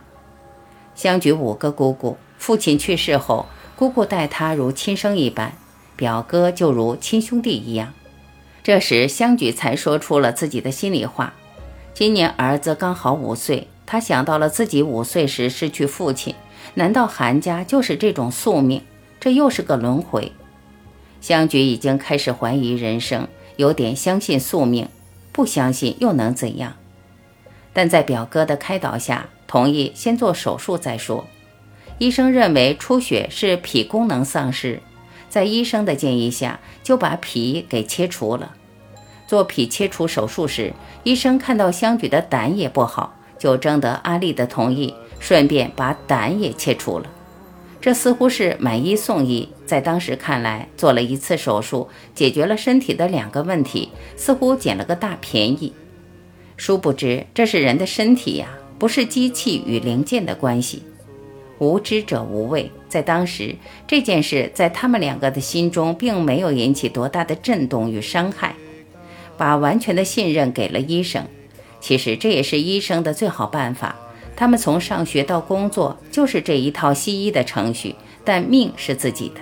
[0.95, 5.53] 香菊五个姑姑，父亲去世后，姑姑待她如亲生一般，
[5.99, 7.93] 表哥就如亲兄弟一样。
[8.63, 11.33] 这时，香举才说出了自己的心里话：
[11.93, 16.33] 今年儿子刚好五岁，他想到了自己五岁时失去父亲，
[16.75, 18.81] 难道韩家就是这种宿命？
[19.19, 20.31] 这又是个轮回。
[21.19, 24.87] 香菊已经开始怀疑人生，有点相信宿命，
[25.33, 26.77] 不相信又能怎样？
[27.73, 31.27] 但在表哥的开导下，同意先做手术再说。
[31.97, 34.81] 医生认为出血是脾功能丧失，
[35.29, 38.55] 在医生的建议下，就把脾给切除了。
[39.27, 47.05] 做脾切除手术时，医生看到香菊的胆也不好，就征得阿丽的同意，顺便把胆也切除了。
[47.79, 55.71] 这似乎是买一送一，在当时看来，做了一次手术，解决了身体的两个问题，似乎捡了个大便宜。
[56.57, 60.83] 殊不知，这是人的身体呀，不是机器与零件的关系。
[61.59, 63.55] 无知者无畏，在当时
[63.87, 68.55] 这件事，在他们两个的心中，并没有引起多大的震动与伤害。
[69.37, 71.25] 把完全的信任给了医生，
[71.79, 73.95] 其实这也是医生的最好办法。
[74.35, 77.95] 他们从上学到工作就是这一套西医的程序，
[78.25, 79.41] 但命是自己的。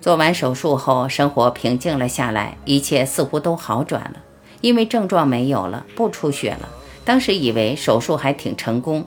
[0.00, 4.16] 做完手术后，生活平静了下来，一切似乎都好转了，
[4.60, 6.68] 因为症状没有了，不出血了。
[7.04, 9.06] 当时以为手术还挺成功，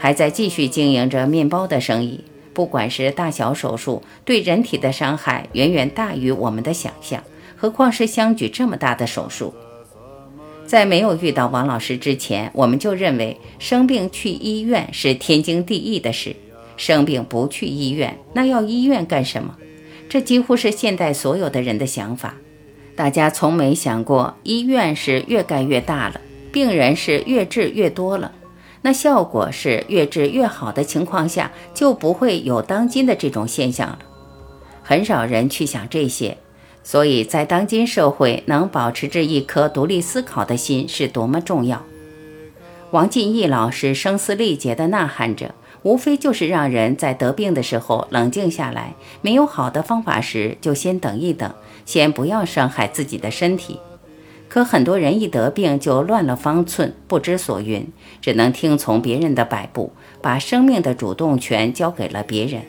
[0.00, 2.24] 还在继续经营着面包的生意。
[2.52, 7.22] 不管是大小手术，对人体的伤害远远大于我们的想象，
[7.56, 9.54] 何况是相距这么大的手术。
[10.66, 16.34] 在没有遇到王老师之前，我们就认为生病去医院是天经地义的事。
[16.76, 19.56] 生病不去医院，那要医院干什么？
[20.08, 22.36] 这几乎是现代所有的人的想法。
[22.96, 28.32] 大家从没想过，医院是越盖越大了，病人是越治越多了，
[28.82, 33.98] 那效果是越治越好的情况下，就不会有当今的这种现象了。
[34.82, 36.38] 很少人去想这些。
[36.82, 41.84] 所以在当今社会，能保持着一颗独立思考的心是多么重要。
[42.90, 51.52] 王进义老师声嘶力竭地呐喊着，无非就是让人在得病的时候冷静下来，没有好的方法时，就先等一等，
[51.84, 53.78] 先不要伤害自己的身体。
[54.50, 57.86] 可很多人一得病就乱了方寸，不知所云，
[58.20, 62.62] 只能听从别人的摆布，把生命的主动权交给了别人。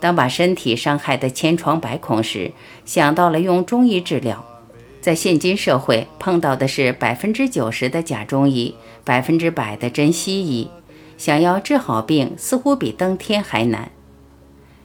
[0.00, 2.50] 当把身体伤害得千疮百孔时，
[2.84, 4.44] 想到了用中医治疗。
[5.00, 10.68] 在现今社会，碰到的是百分之九十的假中医，百分之百的真西医。
[11.16, 13.92] 想要治好病，似乎比登天还难。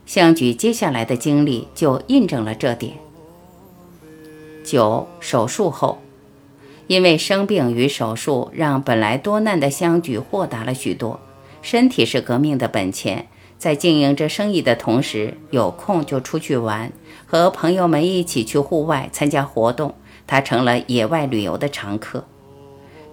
[0.05, 2.93] 相举接下来的经历就印证了这点。
[4.63, 5.97] 九手术后，
[6.91, 11.21] 因为生病与手术，让本来多难的相聚豁达了许多。
[11.61, 13.29] 身体是革命的本钱。
[13.57, 16.91] 在经营着生意的同时，有空就出去玩，
[17.25, 19.95] 和朋友们一起去户外参加活动。
[20.27, 22.25] 他成了野外旅游的常客，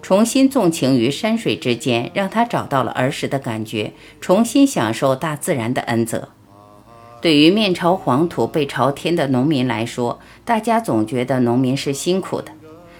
[0.01, 6.27] 重新纵情于山水之间，让他找到了儿时的感觉，重新享受大自然的恩泽。
[7.21, 12.51] 对于面朝黄土背朝天的农民来说，大家总觉得农民是辛苦的。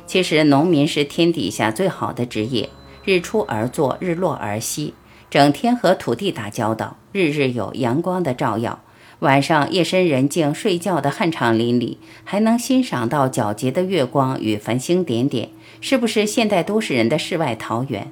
[0.10, 2.68] 其实，农民是天底下最好的职业，
[3.06, 4.96] 日出而作，日落而息。
[5.30, 8.80] 整天和土地打交道，日日有阳光的照耀，
[9.20, 18.12] 晚上夜深人静睡觉的酣畅淋漓，还能欣赏到皎洁的月光与繁星点点，是不是现代都市人的世外桃源？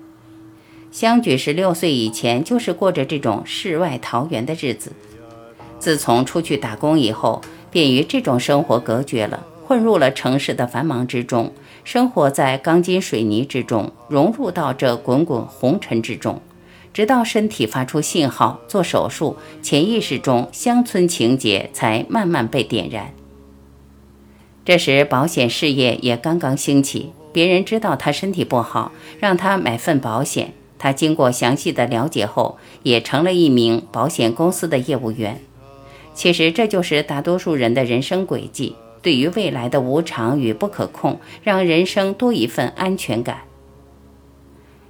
[0.92, 4.92] 相举十六岁以前就是过着这种世外桃源的日子，
[5.80, 11.52] 自从出去打工以后，便与这种生活隔绝了，混入了城市的繁忙之中，
[11.88, 16.42] 生活在钢筋水泥之中，融入到这滚滚红尘之中。
[16.94, 23.14] 直到身体发出信号做手术，潜意识中乡村情节才慢慢被点燃。
[24.66, 30.52] 这时保险事业也刚刚兴起，别人知道他身体不好，让他买份保险。
[30.78, 35.42] 他经过详细的了解后，也成了一名保险公司的业务员。
[36.14, 38.76] 其实这就是大多数人的人生轨迹。
[39.08, 43.44] 对于未来的无常与不可控，让人生多一份安全感。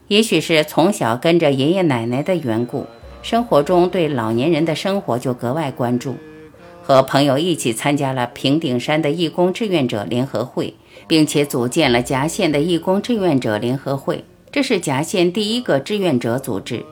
[0.08, 2.88] 也许是从小跟着爷爷奶奶的缘故，
[3.22, 6.16] 生活中对老年人的生活就格外关注。
[6.82, 10.74] 和朋友一起参加了平顶山的义工志愿者联合会，
[11.08, 14.24] 并且组建了夹县的义工志愿者联合会。
[14.52, 16.84] 这是夹县第一个志愿者组织。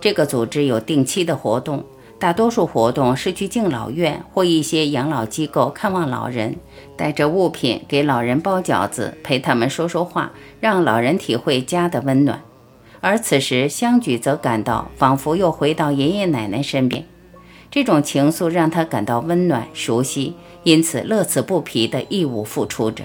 [0.00, 1.84] 这个组织有定期的活动，
[2.24, 6.56] 大多数活动是去敬老院或一些养老机构看望老人，
[6.96, 12.40] 带着物品给老人包饺子，陪他们说说话，让老人体会家的温暖。
[13.02, 17.04] 而此时，香举则感到仿佛又回到爷爷奶奶身边，
[17.70, 23.04] 这种情愫让他感到温暖熟悉，因此乐此不疲地义务付出着。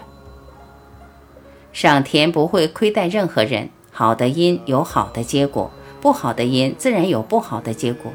[1.73, 8.13] 上天不会亏待任何人，好的因有好的结果，不好的因自然有不好的结果，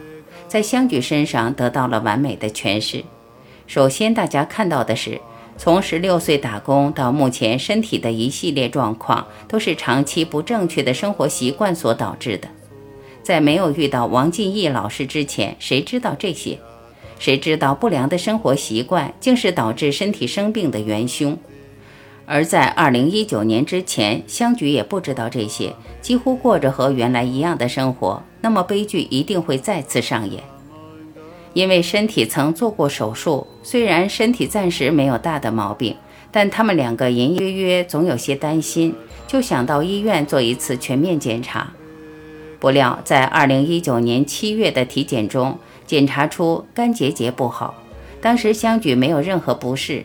[0.54, 3.02] 在香举身上得到了完美的诠释。
[3.66, 5.20] 首先，大家看到的是，
[5.58, 12.46] 从十六岁打工到目前身体的一系列状况，都是长期不正确的生活习惯所导致的。
[13.20, 16.56] 在没有遇到王进义老师之前，谁知道这些？
[17.18, 21.36] 谁知道不良的生活习惯竟是导致身体生病的元凶？
[22.26, 28.22] 而在二零一九年之前，香菊也不知道这些，几乎过着和原来一样的生活。
[28.40, 30.42] 那么悲剧一定会再次上演。
[31.52, 35.96] 因为身体曾做过手术，虽然身体暂时没有大的毛病，
[36.32, 38.94] 但他们两个隐隐约约总有些担心，
[39.26, 41.72] 就想到医院做一次全面检查。
[42.58, 47.74] 不料在二零一九年七月的体检中，检查出肝结节不好。
[48.20, 50.04] 当时香菊没有任何不适。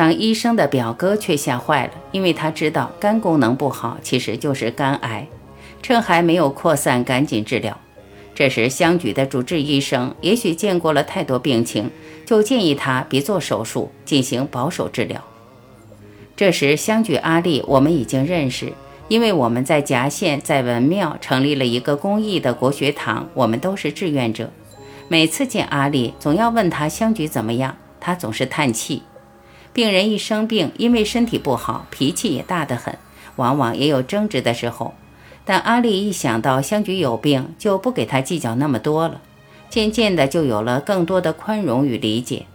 [0.00, 5.26] 当医生的表哥却吓坏了，因为他知道肝功能不好其实就是肝癌，
[5.82, 7.76] 趁还没有扩散赶紧治疗。
[8.34, 11.90] 这时香举的主治医生也许见过了太多病情，
[12.24, 15.22] 就建议他别做手术，进行保守治疗。
[16.34, 18.72] 这时香举阿丽我们已经认识，
[19.08, 24.48] 因为我们在夹县在文庙成立了一个公益的国学堂，我们都是志愿者。
[25.08, 29.02] 每次见阿丽，总要问他香举怎么样，他总是叹气。
[29.72, 32.98] 病人一生病，因为身体不好，脾气也大得很，
[33.36, 34.94] 往往也有争执的时候。
[35.44, 39.20] 但阿丽一想到香菊有病，就不给他计较那么多了，
[39.68, 42.46] 渐渐的就有了更多的宽容与理解。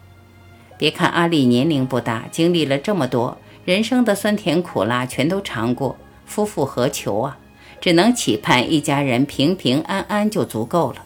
[0.77, 5.95] 别看阿丽年龄不大，经历了这么多人生的酸甜苦辣，全都尝过，
[6.25, 7.37] 夫复何求啊？
[7.79, 11.03] 只能期盼一家人平平安安就足够了。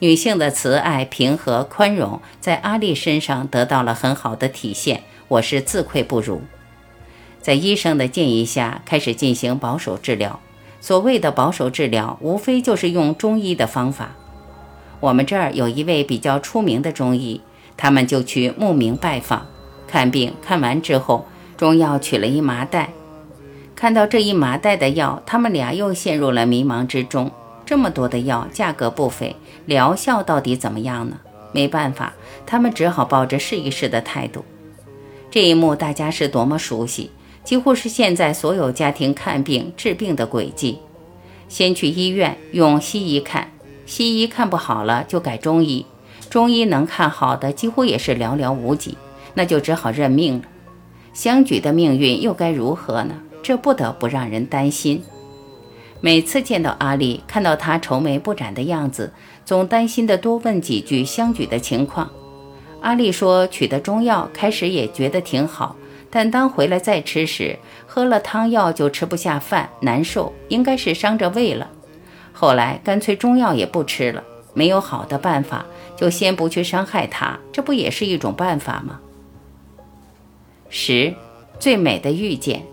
[0.00, 5.02] 女性的慈爱、平和、宽容，在阿丽身上得到了很好的体现。
[5.28, 6.40] 我是自愧不如，
[7.40, 10.38] 在医生的建议下，开始进行保守治疗。
[10.80, 14.10] 所谓的保守治疗，无非就是用中医的方法。
[15.00, 17.40] 我们这儿有一位比较出名的中医，
[17.76, 19.46] 他们就去慕名拜访，
[19.86, 22.90] 看病看完之后，中药取了一麻袋。
[23.74, 27.30] 看到这一麻袋的药，他们俩又陷入了迷茫之中。
[27.66, 31.16] 这么多的药，价格不菲，疗效到底怎么样呢？
[31.52, 32.12] 没办法，
[32.44, 34.44] 他们只好抱着试一试的态度。
[35.34, 37.10] 这一幕大家是多么熟悉，
[37.42, 40.78] 几乎是现在所有家庭看病治病的轨迹。
[41.48, 43.50] 先去医院用西医看，
[43.84, 45.86] 西医看不好了就改中医，
[46.30, 48.96] 中医能看好的几乎也是寥寥无几，
[49.34, 50.44] 那就只好认命了。
[51.12, 53.20] 相举的命运又该如何呢？
[53.42, 55.02] 这不得不让人担心。
[56.00, 59.12] 每次见到阿丽，看到她愁眉不展的样子，
[59.44, 62.08] 总担心的多问几句相举的情况。
[62.84, 65.74] 阿丽说：“取的中药开始也觉得挺好，
[66.10, 71.70] 但当回来再吃时，喝了汤药就吃不下饭，难受，应该是伤着胃了。
[72.34, 74.22] 后来干脆中药也不吃了，
[74.52, 75.64] 没有好的办法，
[75.96, 79.00] 就先不去伤害他，这不也是一种办法吗？”
[80.68, 81.14] 十，
[81.58, 82.64] 最美的遇见。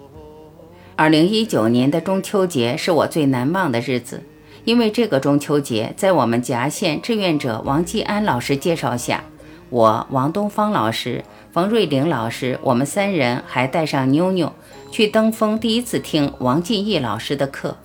[0.98, 4.22] 二零一九年的中秋节是我最难忘的日子，
[4.66, 9.24] 因为这个中秋节，在我们夹县志愿者王继安老师介绍下。
[9.72, 14.52] 我王东方老师、冯瑞玲老师，我们三人还带上妞妞
[14.92, 17.78] 去登封，第一次听王进义老师的课。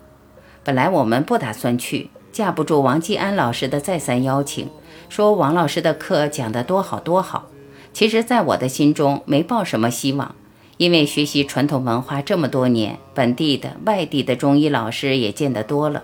[0.64, 4.68] 本来我们不打算去，架不住王继安老师的再三邀请，
[5.08, 7.46] 说王老师的课讲得多好多好。
[7.92, 10.34] 其实，在我的心中没抱什么希望，
[10.78, 16.02] 因为学习传统文化这么多年，本地的、外地的中医老师也见得多了。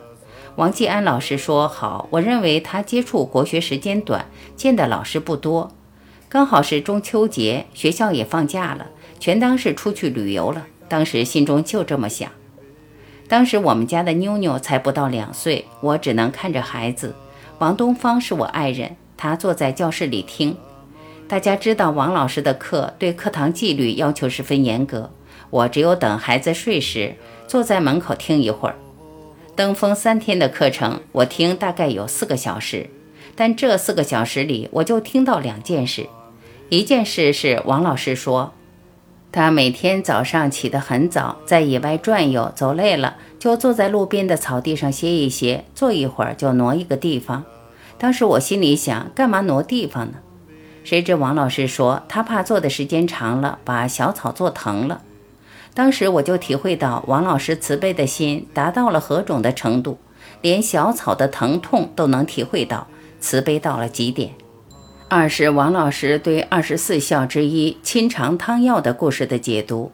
[0.57, 5.73] 王继安老师说好，我认为他接触国学时间短，见的老师不多，
[6.29, 8.89] 刚好是中秋节，学校也放假了，
[9.19, 10.67] 全当是出去旅游了。
[10.89, 12.31] 当时心中就这么想。
[13.29, 17.15] 当时我们家的妞妞才不到两岁，我只能看着孩子。
[17.59, 20.55] 王东方是我爱人，他坐在教室里听。
[21.27, 25.11] 大家知道王老师的课对课堂纪律要求十分严格，
[25.49, 28.77] 我只有等孩子睡时，坐在门口听一会儿。
[29.55, 32.89] 登峰三天的课程，我听大概有四个小时，
[33.37, 36.07] 但这四个小时里，我就听到两件事。
[36.71, 38.55] 一件事是王老师说，
[39.31, 47.45] 他每天早上起得很早，在野外转悠，走累了就坐在路边的草地上歇一歇，坐一会儿就挪一个地方。
[47.99, 50.15] 当时我心里想，干嘛挪地方呢？
[50.83, 55.03] 谁知王老师说，他怕坐的时间长了，把小草坐疼了。
[55.75, 59.99] 当时我就体会到王老师慈悲的心达到了何种的程度，
[60.43, 62.87] 连小草的疼痛都能体会到，
[63.21, 64.33] 慈悲到了极点。
[65.09, 69.93] 二是王老师对二十四孝之一亲尝汤药的故事的解读，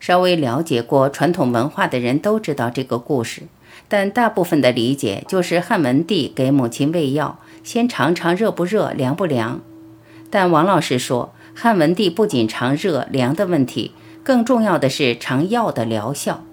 [0.00, 3.42] 稍微了解过传统文化的人都知道这个故事，
[3.88, 9.60] 但大部分的理解就是汉文帝给母亲喂药，先尝尝热不热、凉不凉。
[10.30, 13.92] 但王老师说，汉文帝不仅尝热凉的问题，
[14.28, 16.44] 更重要的是尝药的疗效。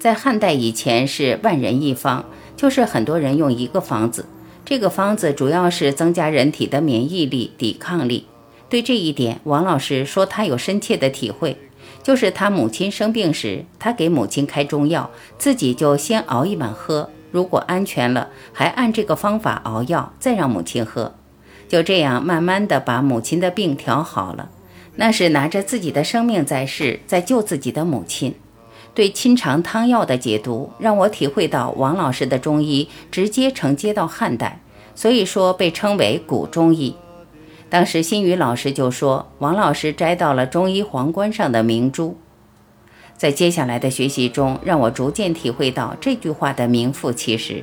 [0.00, 2.24] 在汉代以前是万人一方，
[2.56, 4.26] 就是很多人用一个方子，
[4.64, 8.26] 这个方子主要是增加人体的免疫力、抵抗力。
[8.68, 11.56] 对这一点，王老师说他有深切的体会。
[12.02, 17.10] 就是他母亲生病时，他给母亲开中药，自己就先熬一碗喝。
[17.30, 21.14] 如果安全了，还按这个方法熬药，再让母亲喝。
[21.68, 24.48] 就这样慢慢的把母亲的病调好了。
[25.00, 28.34] 那是拿着自己的生命在世，在救自己的母亲。
[28.94, 34.60] 对亲尝汤药的解读，让我体会到王老师的中医直接承接到汉代，
[34.96, 36.96] 所以说被称为古中医。
[37.70, 42.18] 当时新宇老师就说：“王老师摘到了中医皇冠上的明珠。”
[43.16, 47.62] 在接下来的学习中，让我逐渐体会到这句话的名副其实。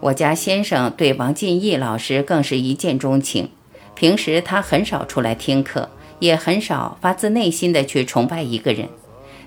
[0.00, 3.50] 我家先生对王进义老师更是一见钟情，
[3.94, 8.88] 平时他很少出来听课，也很少发自内心的去崇拜一个人。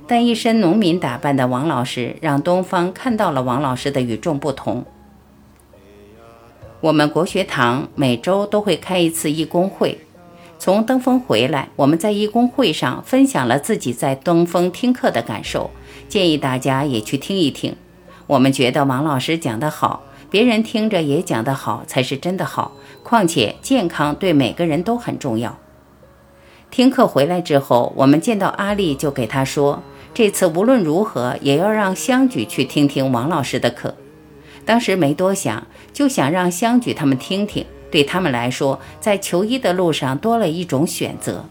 [0.05, 4.83] 但一身农民打扮的王老师，让东方看到了王老师的与众不同。
[6.81, 9.99] 我们国学堂每周都会开一次义工会。
[10.59, 15.71] 从登封回来，我们在义工会上分享了自己在登封听课的感受，
[16.09, 17.75] 建议大家也去听一听。
[18.27, 22.73] 我们觉得王老师讲得好，别人听着也讲得好，才是真的好。
[23.03, 25.57] 况且健康对每个人都很重要。
[26.73, 33.93] 听课回来之后，我们见到阿丽就给他说，这次无论如何也要让香菊去听听王老师的课。
[34.65, 41.45] 当时没多想，就想让香菊他们听听，对他们来说，在求医的路上多了一种选择。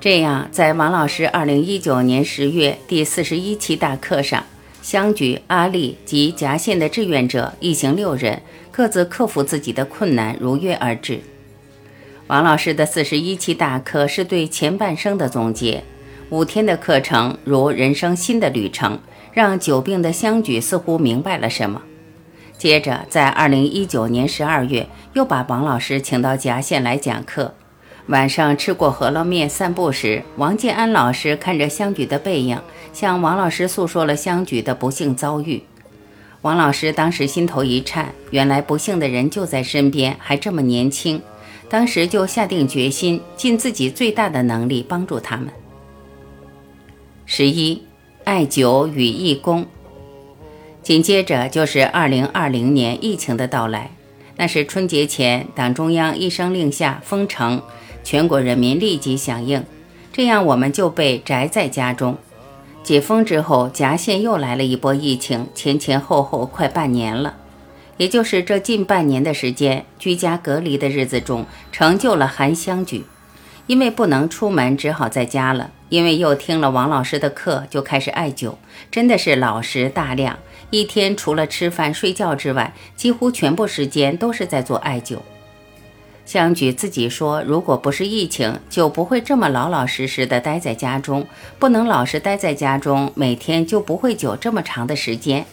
[0.00, 4.42] 这样，在王老师二零一九年十月第四十一期大课上，
[4.80, 8.40] 香菊、阿丽及夹县的志愿者一行六人，
[8.70, 11.20] 各自克服自己的困难，如约而至。
[12.28, 15.82] 王老师的四十一期大课是对前半生的总结，
[16.28, 19.00] 五天的课程如人生新的旅程，
[19.32, 21.80] 让久病的香举似乎明白了什么。
[22.58, 27.54] 接着，在二零一九年十二月，又把王老师请到夹县来讲课。
[28.08, 32.60] 晚上吃过饸饹面，散步时，王建安老师看着香举的背影，
[32.92, 35.62] 向王老师诉说了香举的不幸遭遇。
[36.42, 41.22] 王老师当时心头一颤，原来不幸的人就在身边，还这么年轻。
[41.68, 45.48] 当时就下定决心，尽自己最大的能力帮助他们。
[47.26, 47.82] 十一，
[48.24, 49.66] 艾灸与义工。
[50.82, 53.90] 紧接着就是二零二零年疫情的到来，
[54.36, 57.60] 那是春节前，党中央一声令下封城，
[58.02, 59.62] 全国人民立即响应，
[60.10, 62.16] 这样我们就被宅在家中。
[62.82, 67.36] 解封之后，夹县又来了一波疫情，前前后后快半年了，
[67.98, 73.04] 也就是这近半年的时间，居家隔离的日子中，成就了韩香举。
[73.66, 75.72] 因为不能出门，只好在家了。
[75.90, 78.54] 因为又听了王老师的课，就开始艾灸，
[78.90, 80.38] 真的是老实大量。
[80.70, 85.18] 一天除了吃饭睡觉之外，几乎全部时间都是在做艾灸。
[86.24, 91.26] 香举自己说，如果不是疫情，就不会这么老老实实的待在家中。
[91.58, 95.46] 不能老是待在家中，每天就不会灸这么长的时间。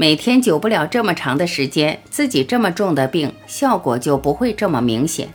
[0.00, 5.28] 每天灸不了这么长的时间，自己这么重的病，效果就不会这么明显。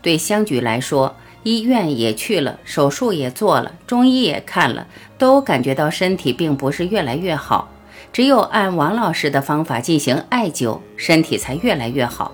[0.00, 4.86] 对香菊来说，医院也去了，手术也做了，中医也看了，
[5.18, 7.68] 都感觉到身体并不是越来越好。
[8.10, 12.32] 只有按王老师的方法进行艾灸，身体才越来越好。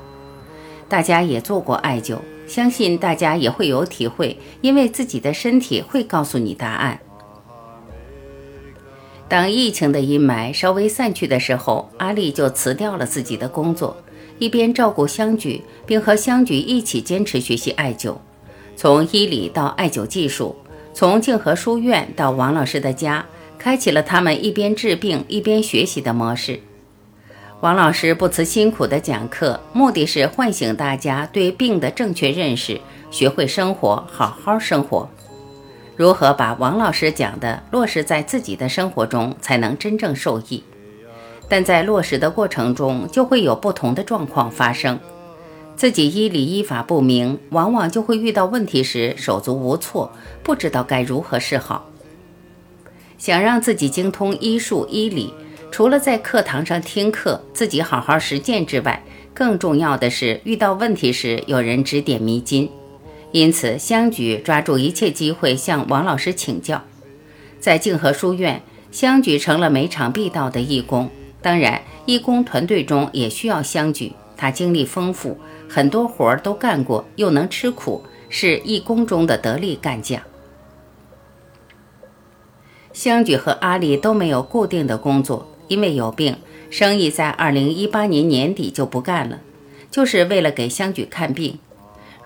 [0.88, 7.00] 大家也做过艾灸，相信大家也会有体会，因为自己的身体会告诉你答案。
[9.28, 13.96] 当疫情的阴霾稍微散去的时候，阿丽就辞掉了自己的工作，
[14.38, 18.16] 一边照顾香菊，并和香菊一起坚持学习艾灸，
[18.76, 20.54] 从医理到艾灸技术，
[20.94, 23.26] 从静和书院到王老师的家。
[23.58, 26.60] 开启了他们一边治病一边学习的模式。
[27.62, 35.08] 王老师不辞辛苦的讲课，目的是唤醒大家对病的正确认识，学会生活，好好生活。
[35.96, 40.62] 如何把王老师讲的落实在自己的生活中，才能真正受益？
[41.48, 45.00] 但在落实的过程中，就会有不同的状况发生。
[45.74, 51.88] 自己医理医法不明，往往就会遇到问题时手足无措，不知道该如何是好。
[53.16, 55.32] 想让自己精通医术医理，
[55.70, 62.70] 除了在课堂上听课，自己好好实践之外，更重要的是遇到问题时有人指点迷津。
[63.32, 66.82] 因此，香菊抓住一切机会向王老师请教。
[67.60, 71.10] 在静和书院，香菊成了每场必到的义工。
[71.42, 80.20] 当然，义工团队中也需要香菊，他经历丰富，很多活儿都干过，又能吃苦，是义工中的得力干将。
[82.92, 86.36] 香菊和阿丽都没有固定的工作，因为有病，
[86.70, 89.40] 生意在二零一八年年底就不干了，
[89.90, 91.58] 就是为了给香菊看病。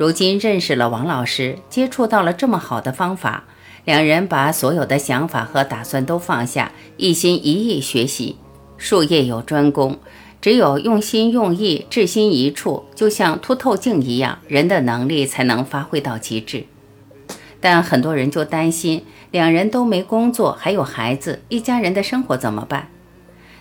[0.01, 3.45] 如今认识了王老师，接触到了这么好的方法，
[3.85, 8.37] 两人把所有的想法和打算都放下，一心一意学习。
[8.79, 9.99] 术业有专攻，
[10.41, 16.65] 只有用心用意、志心一处，就像凸透镜一样，人的能力才能发挥到极致。
[17.61, 22.89] 但很多人就担心，两人都没工作，还有孩子，一家人的生活怎么办？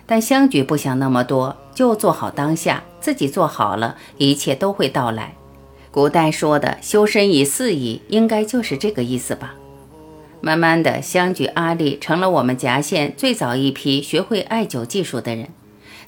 [0.06, 5.34] 但香举不想那么多，就做好当下，自己做好了，一切都会到来。
[5.92, 9.56] 古代说的“修身以四夷”，应该就是这个意思吧。
[10.40, 15.48] 慢慢的，相举阿丽成了我们夹县最早一批学会艾灸技术的人。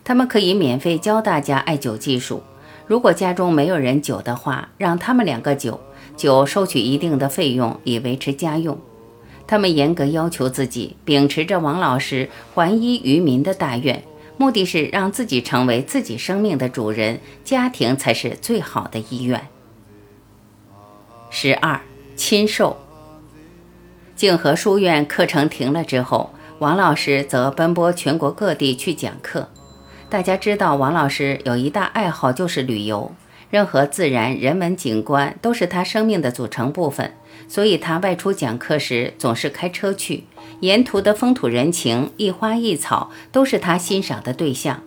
[0.04, 2.44] 他们可以免费教大家艾灸技术。
[2.86, 5.78] 如果家中没有人灸的话，让他们两个灸，
[6.16, 8.78] 灸收取一定的费用以维持家用。
[9.48, 14.02] 他们严格要求自己，秉持着王老师还医于民的大愿，
[14.36, 19.48] 目的是让自己成为自己生命的主人，家庭才是最好的医院。
[21.34, 21.80] 十二
[22.14, 22.76] 亲授。
[24.14, 29.48] 静和书院课程停了之后，王老师则奔波全国各地去讲课。
[30.10, 33.14] 大家知道，王老师有一大爱好就是旅游，
[33.48, 37.14] 任何自然人文景观都是他生命的组成部分。
[37.48, 40.24] 所以他外出讲课时总是开车去，
[40.60, 44.82] 沿途的风土人情、一花一草都是他欣赏的对象。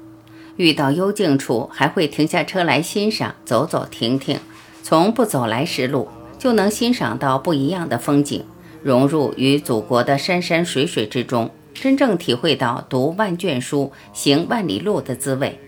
[0.58, 4.40] 遇到幽静处，还会停下车来欣赏，走走停停，
[4.84, 6.08] 从不走来时路。
[6.46, 8.46] 就能欣赏到不一样的风景，
[8.84, 15.60] 融入与祖国的山山水水之中，真正体会到读万卷书、行万里路的滋味。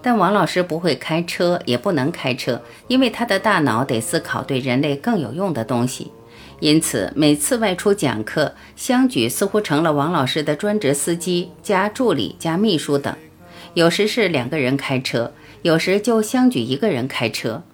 [0.00, 6.12] 但王老师不会开车，也不能开车，因为他的大脑得思考对人类更有用的东西。
[6.60, 13.12] 因此，每次外出讲课，相举似乎成了王老师的专职司机加助理加秘书等。
[13.74, 15.32] 有时是两个人开车，
[15.62, 17.64] 有时就相举一个人开车。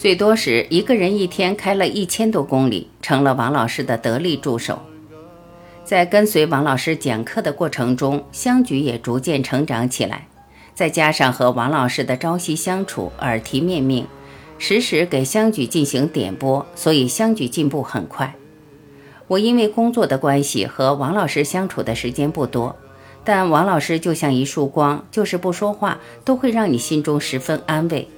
[0.00, 4.78] 最多时，一个人一天开了一千多公里，成了王老师的得力助手。
[5.84, 10.26] 在跟随王老师讲课的过程中，香菊也逐渐成长起来。
[10.72, 14.06] 再加上和王老师的朝夕相处，耳提面命，
[14.56, 18.34] 时时给香菊进行点拨，所以香菊进步很快。
[19.26, 22.74] 我因为工作的关系和王老师相处的时间不多，
[23.22, 28.08] 但王老师就像一束光，就是不说话都会让你心中十分安慰。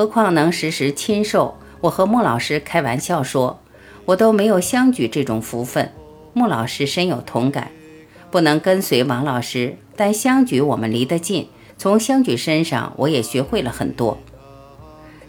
[0.00, 3.60] 何况能时时亲授，我和穆老师开玩笑说，
[4.06, 5.92] 我都没有相举这种福分。
[6.32, 7.70] 穆老师深有同感，
[8.30, 14.16] 不能跟随王老师，但相举我们离得近，从相举身上我也学会了很多。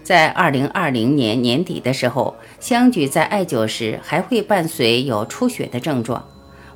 [0.04, 6.26] 在二零二零年年底的时候，相举在艾灸时还会伴随有出血的症状。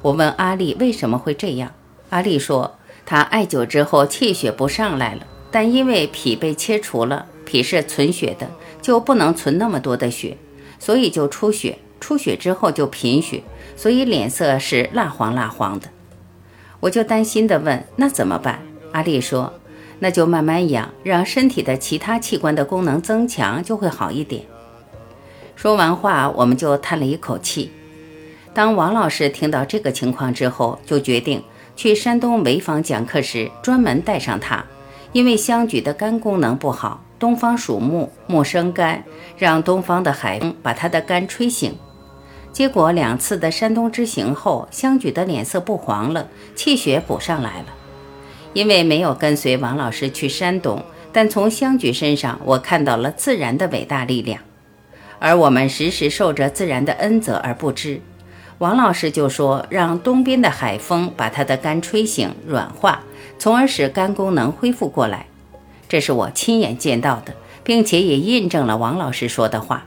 [0.02, 1.72] 我问阿丽为什么会这样，
[2.10, 2.76] 阿丽说
[3.06, 7.28] 她艾灸之后气血不上来了，但因为脾被切除了。
[7.46, 8.50] 脾是存血的，
[8.82, 10.38] 就不能存那么多的血，
[10.80, 11.78] 所以就出血。
[12.02, 13.42] 出血之后就贫血，
[13.76, 15.88] 所以脸色是蜡黄蜡黄的。
[16.82, 19.54] 我就担心的问：“那怎么办？”阿丽说
[20.00, 24.44] ：“那就慢慢养，让身体的其他器官的功能增强，就会好一点。”
[25.56, 27.72] 说完话，我们就叹了一口气。
[28.54, 31.42] 当王老师听到这个情况之后，就决定
[31.76, 34.64] 去山东潍坊讲课时专门带上他，
[35.12, 37.04] 因为香举的肝功能不好。
[37.18, 39.04] 东方属木，木生肝，
[39.38, 41.76] 让东方的海风把他的肝吹醒。
[42.52, 47.66] 结果两次的山东之行后，香举的脸色不黄了，气血补上来了。
[48.54, 54.42] 因为没有跟随王老师去山东，但从香举身上，我看到了自然的伟大力量。
[55.20, 58.00] 而我们时时受着自然的恩泽而不知。
[58.60, 63.02] 王老师就说，让东边的海风把他的肝吹醒、软化，
[63.38, 65.26] 从而使肝功能恢复过来。
[65.96, 67.34] 这是我亲眼见到的，
[67.64, 69.86] 并且也印证了王老师说的话。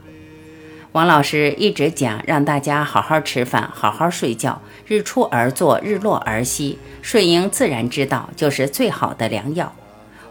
[0.93, 9.71] 王老师一直讲让大家好好吃饭，好好睡觉，日出而作，日落而息，顺应自然之道就是最好的良药。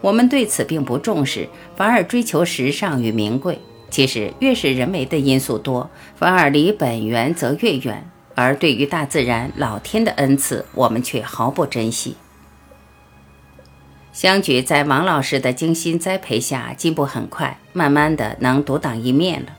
[0.01, 3.61] 我们对此并不重视，反而追求时尚与名贵。
[3.89, 8.11] 其实越是人为的因素多，反而离本源则越远。
[8.35, 12.17] 而对于大自然、老天的恩赐，我们却毫不珍惜。
[14.19, 19.57] 香举在王老师的精心栽培下进步很快，慢慢的能独当一面了。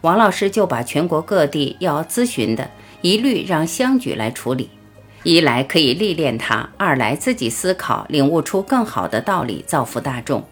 [0.00, 2.68] 王老师就把全国各地要咨询的
[3.02, 4.70] 一律让香举来处理。
[5.22, 10.44] 一来可以历练他，二来自己思考，领悟出更好的道理，造福大众。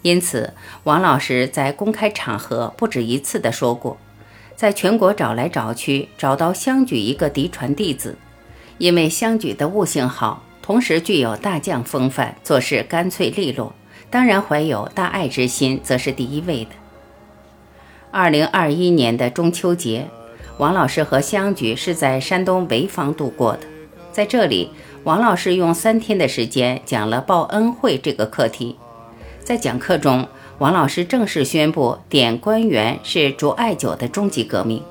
[0.00, 3.98] 因此，王老师在公开场合不止一次地说过，
[4.56, 8.16] 在全国找来找去，找到香举一个嫡传弟子，
[8.78, 13.74] 因为香举的悟性好，同时具有大将风范，做事干脆利落，
[14.08, 16.70] 当然怀有大爱之心，则是第一位的。
[18.10, 20.08] 二零二一年的中秋节，
[20.56, 23.66] 王老师和香菊是在山东潍坊度过的。
[24.10, 24.70] 在这里，
[25.02, 28.78] 王老师用三天的时间讲了报恩会这个课题。
[29.42, 34.82] 在讲课中，王老师正式宣布点官员是煮艾灸的终极革命，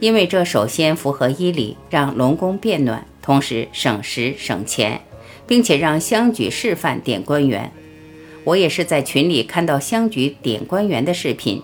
[0.00, 5.02] 因为这首先符合医理，让龙宫变暖，同时省时省钱，
[5.46, 7.70] 并且让香举示范点官员。
[8.44, 11.62] 我也是在群里看到香举点官员的视频。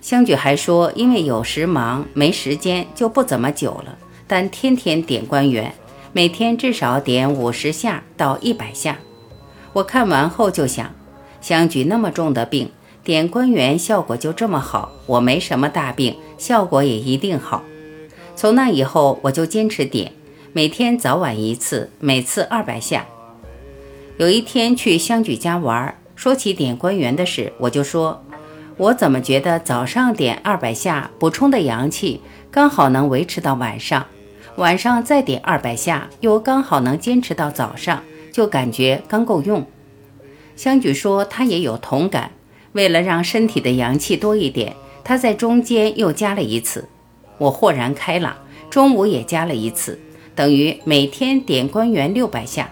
[0.00, 3.98] 香举还说，因为有时忙没时间，就不怎么灸了，
[4.28, 5.74] 但天天点官员。
[6.12, 9.00] 每天至少点五十下到一百下。
[9.72, 10.94] 我看完后就想，
[11.40, 12.70] 香举那么重的病，
[13.02, 14.92] 点关元效果就这么好。
[15.06, 17.64] 我没什么大病，效果也一定好。
[18.36, 20.12] 从那以后，我就坚持点，
[20.52, 23.06] 每天早晚一次，每次二百下。
[24.16, 28.24] 有一天去香举家玩，说起点关元的事，我就说，
[28.76, 32.20] 我怎么觉得早上点二百下补充的阳气，
[32.50, 34.04] 刚好能维持到晚上。
[34.56, 39.64] 晚上再点二百下，又刚好能坚持到早上，就感觉刚够用。
[40.56, 42.32] 香举说他也有同感，
[42.72, 44.74] 为了让身体的阳气多一点，
[45.04, 46.88] 他在中间又加了一次。
[47.38, 48.34] 我豁然开朗，
[48.68, 49.98] 中午也加了一次，
[50.40, 52.70] 等于每天点关元六百下。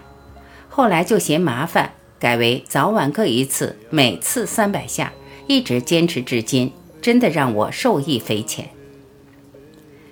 [0.69, 5.13] 后来就嫌麻烦，改为早晚各一次，每次三百下，
[5.45, 8.69] 一直坚持至今，真的让我受益匪浅。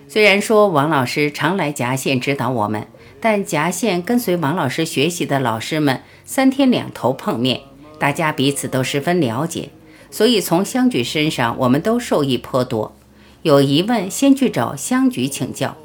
[0.08, 2.86] 虽然说王老师常来夹县指导我们，
[3.20, 7.62] 但夹县跟随王老师学习的老师们三天两头碰面，
[7.97, 9.70] 大家彼此都十分了解，
[10.12, 12.95] 所以从香举身上我们都受益颇多。
[13.41, 15.76] 有疑问先去找香举请教，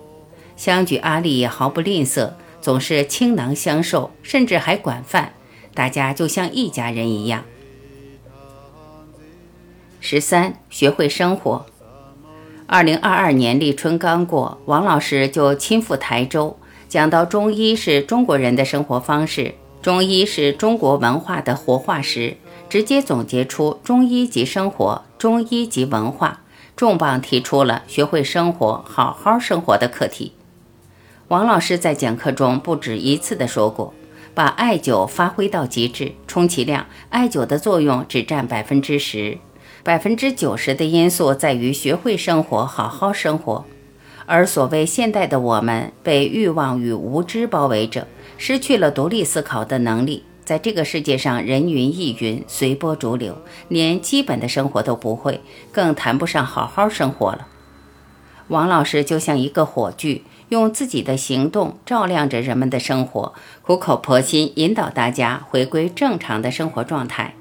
[0.62, 5.32] 相举阿力也毫不吝啬，总是倾囊相授，甚至还管饭，
[5.74, 7.42] 大家就像一家人一样。
[9.98, 11.66] 十三，学会生活。
[12.68, 16.56] 二零二二年立春刚过，王老师就亲赴台州，
[16.88, 22.36] 讲到中医是中国人的生活方式，中医是中国文化的活化石，
[22.68, 26.42] 直接总结出中医即生活，中医即文化，
[26.76, 30.34] 重磅提出了学会生活，好好生活的课题。
[31.32, 33.94] 王老师在讲课中不止一次的说过，
[34.34, 39.38] 把艾灸发挥到极致，充其量艾灸的作用只占百分之十。
[39.82, 43.64] 百分之九十的因素在于学会生活，好好生活。
[44.26, 48.06] 而所谓现代的我们，被欲望与无知包围着，
[48.36, 55.40] 失去了独立思考的能力，在这个世界上人云亦云，随波逐流，连基本的生活都不会，
[55.72, 57.46] 更谈不上好好生活了。
[58.48, 60.22] 王老师就像一个火炬，
[60.52, 63.32] 用自己的行动照亮着人们的生活，
[63.62, 67.32] 苦口婆心引导大家回归正常的生活状态。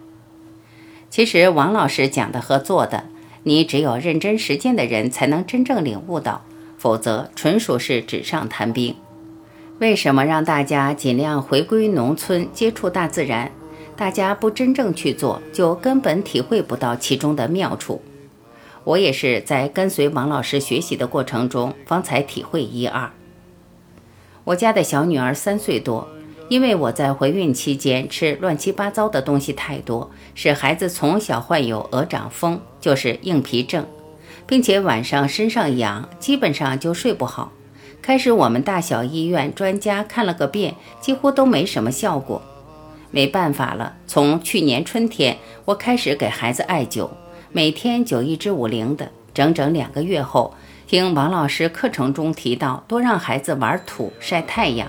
[1.09, 3.03] 其实王老师讲的和做的，
[3.43, 6.45] 你只有认真实践的人才能真正领悟到，
[6.77, 8.95] 否则纯属是纸上谈兵。
[9.79, 13.51] 为什么让大家尽量回归农村，接触大自然？
[13.97, 18.01] 大家不真正去做，就根本体会不到其中的妙处。
[18.83, 23.11] 我也是在跟随王老师学习的过程中，方才体会一二。
[24.43, 26.07] 我家的小女儿三岁多。
[26.49, 33.85] 因为我在怀孕期间吃乱七八糟的东西太多，使孩子从小患有鹅掌风，就是硬皮症，
[34.45, 37.53] 并且晚上身上痒，基本上就睡不好。
[38.01, 42.41] 开始我们大小医院专家看了个遍，几乎都没什么效果。
[43.11, 47.09] 没办法了，从去年春天我开始给孩子艾灸，
[47.53, 50.53] 每天灸一支五灵的，整整两个月后，
[50.87, 54.87] 听王老师课程中提到，多让孩子玩土、晒太阳。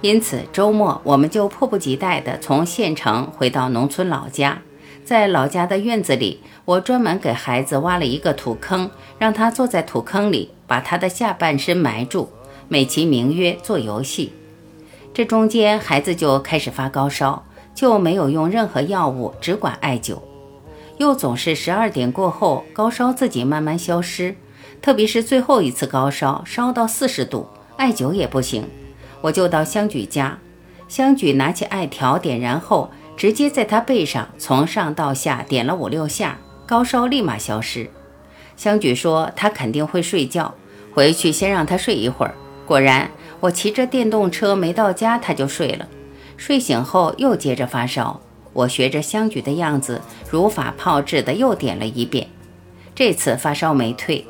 [0.00, 4.62] 因此，周末我们就迫不及待地从县城回到农村老家。
[5.04, 12.30] 在老家的院子里，我专门给孩子挖了一个土坑，让他坐在土坑里，把他的下半身埋住，
[12.68, 14.32] 美其名曰做游戏。
[15.12, 17.44] 这中间，孩子就开始发高烧，
[17.74, 20.18] 就没有用任何药物，只管艾灸。
[21.00, 24.34] 又总是十二点过后，高烧自己慢慢消失，
[24.82, 27.48] 特别是最后一次高烧，烧到四十度，
[27.78, 28.68] 艾灸也不行。
[29.22, 30.38] 我就到香举家，
[30.88, 36.36] 香举拿起艾条点燃后，直接在他背上从上到下点了五六下，
[36.66, 37.88] 高烧立马消失。
[38.54, 40.54] 香举说他肯定会睡觉，
[40.92, 42.34] 回去先让他睡一会儿。
[42.66, 45.88] 果然，我骑着电动车没到家，他就睡了。
[46.36, 48.20] 睡醒后又接着发烧，
[48.52, 52.26] 我学着香菊的样子，如法炮制的又点了一遍。
[52.94, 54.26] 这次发烧没退，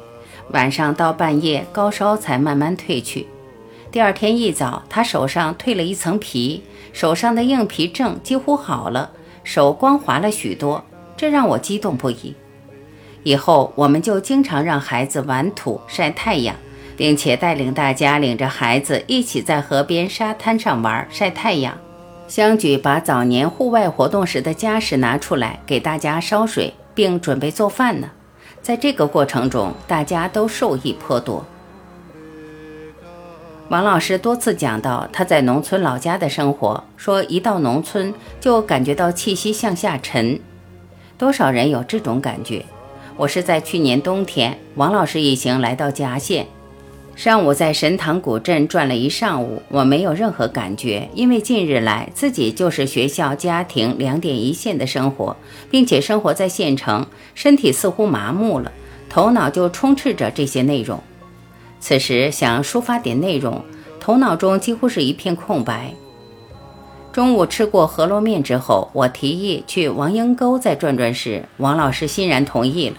[0.50, 3.26] 晚上到半夜高烧才慢慢退去。
[3.90, 6.62] 第二天一早，他手上褪了一层皮，
[6.92, 9.10] 手上的硬皮症几乎好了，
[9.42, 10.84] 手光滑了许多，
[11.16, 12.34] 这让我激动不已。
[13.22, 16.54] 以后我们就经常让孩子玩土、晒太阳，
[16.96, 21.76] 并且带领大家领着孩子一起在河边沙滩上玩、晒太阳。
[22.30, 28.08] 香举把早年户外活动时的家什拿出来给大家烧水，并准备做饭呢。
[28.62, 31.44] 在这个过程中，大家都受益颇多。
[33.68, 40.38] 王老师多次讲到他在农村老家的生活，说一到农村就感觉到气息向下沉。
[41.18, 42.64] 多少人有这种感觉？
[43.16, 46.46] 我是在去年冬天，王老师一行来到夹县。
[47.20, 55.36] 上午在神塘古镇转了一上午，我没有任何感觉，因为近日来自己就是学校、家庭两点一线的生活，
[55.70, 58.72] 并且生活在县城，身体似乎麻木了，
[59.10, 60.98] 头脑就充斥着这些内容。
[61.78, 63.62] 此时想抒发点内容，
[64.00, 65.92] 头脑中几乎是一片空白。
[67.12, 72.96] 中午吃过饸饹面之后，我提议去王英沟再转转时，王老师欣然同意了。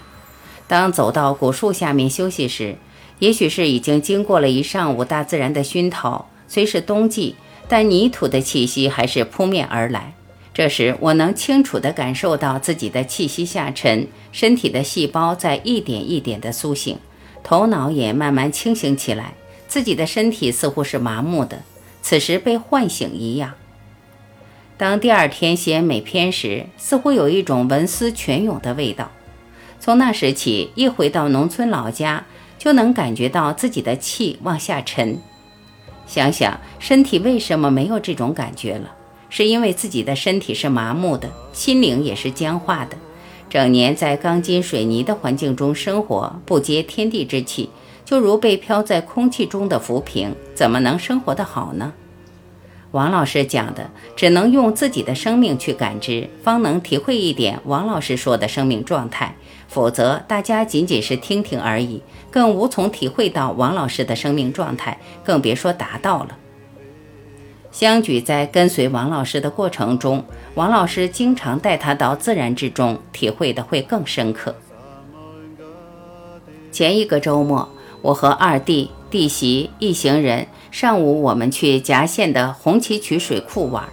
[0.68, 2.76] 当走到古树下面休息时，
[3.22, 7.36] 也许是已经经过了一上午大自然的熏陶，虽是冬季，
[7.68, 10.14] 但泥土的气息还是扑面而来。
[10.52, 16.98] 这时，我能清楚地感受到自己的气息下沉，身体的细胞在一点一点地苏醒，
[17.44, 19.34] 头脑也慢慢清醒起来。
[19.68, 21.62] 自己的身体似乎是麻木的，
[22.02, 23.54] 此时被唤醒一样。
[24.76, 29.12] 当第二天写美篇时，似乎有一种文思泉涌的味道。
[29.78, 32.24] 从那时起，一回到农村老家。
[32.62, 35.18] 就能感觉到自己的气往下沉。
[36.06, 38.94] 想想身体为什么没有这种感觉了？
[39.28, 42.96] 是因为自己的身体是麻木的，心灵也是僵化的。
[43.50, 47.68] 整年在钢筋水泥的环境中生活，不接天地之气，
[48.04, 51.92] 就如被飘在空气中的浮萍，怎么能生活得好呢？
[52.92, 59.34] 王老师讲的，只能用自己的生命去感知，方能体会一点王老师说的生命状态。
[59.66, 66.36] 否则，大家仅仅是听听而已，更无从体会到王老师的生命状态，更别说达到了。
[67.70, 70.22] 相举在跟随王老师的过程中，
[70.54, 74.54] 王老师经常带他到自然之中，体会的会更深刻。
[76.70, 77.66] 前一个周末，
[78.02, 83.84] 我和二弟、弟媳一行人，上午我们去夹县的红旗渠水库玩，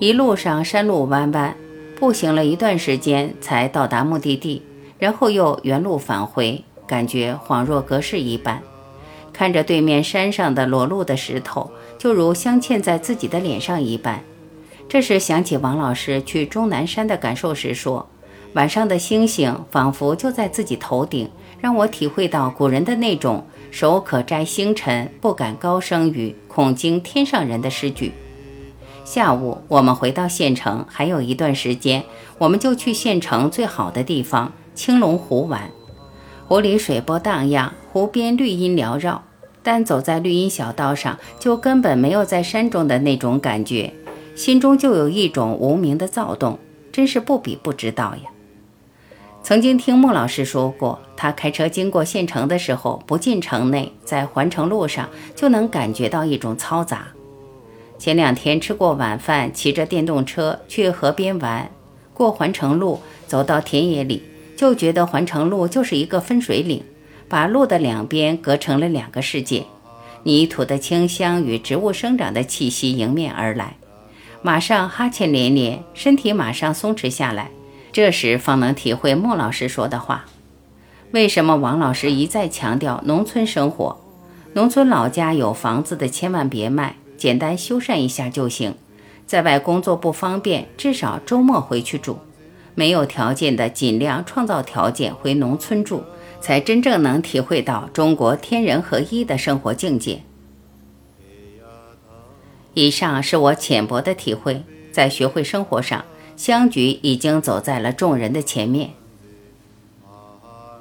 [0.00, 1.56] 一路上山路弯弯，
[1.94, 4.62] 步行了一段时间才到达目的地。
[4.98, 8.60] 然后又原路返回，感觉恍若隔世一般。
[9.32, 14.20] 看着对面山上的裸露的石头，就如镶嵌在自己的脸上一般。
[14.88, 18.08] 这时想起王老师去终南山的感受时说
[18.54, 21.30] ：“晚上的星星仿佛就在自己头顶，
[21.60, 28.12] 让我体会到古人的那种‘手可摘星辰，不敢高声语，恐惊天上人’的诗句。”
[29.02, 32.04] 下午我们回到县城，还有一段时间，
[32.36, 34.52] 我们就去县城最好的地方。
[34.74, 35.70] 青龙湖玩，
[36.46, 39.22] 湖里水波荡漾，湖边绿荫缭绕。
[39.62, 43.94] 但走在绿荫小道上，就根本没有在山中的那种感觉，
[44.34, 46.58] 心中就有一种无名的躁动，
[46.92, 48.31] 真是不比不知道呀。
[49.42, 57.08] 曾经听穆老师说过，他开车经过县城的时候，不进城内，在环城路上就能感觉到一种嘈杂。
[57.98, 61.68] 前两天吃过晚饭，骑着电动车去河边玩，
[62.14, 64.22] 过环城路，走到田野里。
[64.56, 66.80] 就觉得环城路就是一个分水岭，
[67.28, 69.64] 把路的两边隔成了两个世界。
[70.22, 73.76] 泥土的清香与植物生长的气息迎面而来，
[74.40, 77.50] 马上哈欠连连，身体马上松弛下来。
[77.92, 80.24] 这时方能体会莫老师说的话。
[81.10, 83.98] 为什么王老师一再强调农村生活？
[84.54, 88.74] 农村老家有房子的千万别卖，简单修缮一下就行。
[89.26, 92.18] 在外工作不方便，至少周末回去住。
[92.74, 96.02] 没有条件的，尽量创造条件回农村住，
[96.40, 100.22] 才真正能体会到中国天人合一的生活境界。
[102.72, 106.02] 以上是我浅薄的体会，在学会生活上，
[106.42, 108.94] 香菊已经走在了众人的前面。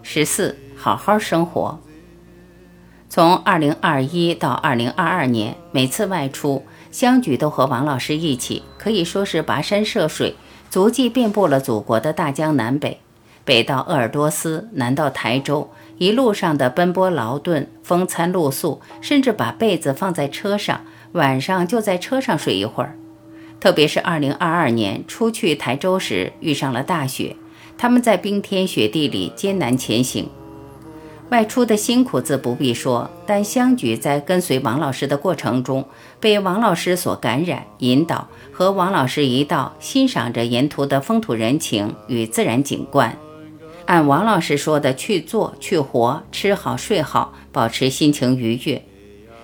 [0.02, 1.80] 十四，好好生活。
[3.08, 10.36] 从二零二一到二零二二年，每次外出，香菊都和王老师一起，可以说是跋山涉水。
[10.72, 13.00] 足迹遍布了祖国的大江南北，
[13.46, 20.82] 北到鄂尔多斯，南到台州，一路上的奔波劳顿、风餐露宿，甚至把被子放在车上，
[21.12, 22.98] 晚上就在车上睡一会儿。
[23.62, 27.36] 特别是2022年出去台州时遇上了大雪，
[27.78, 30.28] 他们在冰天雪地里艰难前行。
[31.30, 35.86] 外出的辛苦自不必说，但香菊在跟随王老师的过程中，
[36.20, 43.16] 被王老师所感染、引导，和王老师一道欣赏着沿途的风土人情与自然景观，
[43.86, 48.84] 按王老师说的去做、去活，吃好睡好，保持心情愉悦，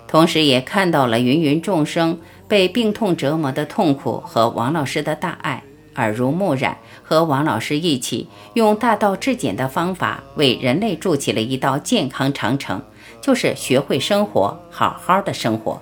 [0.07, 5.63] 同时也看到了芸芸众生被病痛折磨的痛苦和王老师的大爱。
[5.95, 12.79] 耳濡目染，和王老师一起用大道至简的方法为人类筑起了一道健康长城，
[13.19, 15.81] 就是学会生活，好好的生活。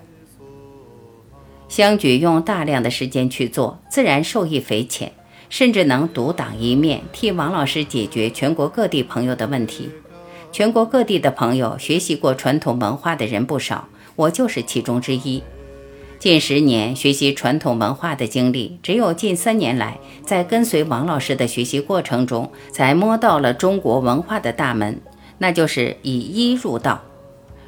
[1.67, 5.11] 相举用大量的时间去做，自然受益匪浅，
[5.49, 9.89] 甚至能独当一面，替王老师解决全国各地朋友的问题。
[10.53, 15.43] 全国各地的朋友学习过传统文化的人不少，我就是其中之一。
[16.17, 25.01] 近十年学习传统文化的经历，只有近三年来在跟随王老师的学习过程中，才摸到了中国文化的大门，
[25.37, 27.01] 那就是以医入道。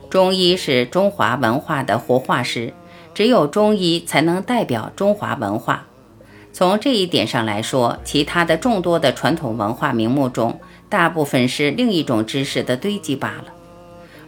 [0.10, 2.74] 中医是中华文化的活化石，
[3.14, 5.86] 只有中医才能代表中华文化。
[6.54, 13.54] 从这一点上来说，其他的众多的传统文化名目中，大部分是另一种知识的堆积罢了。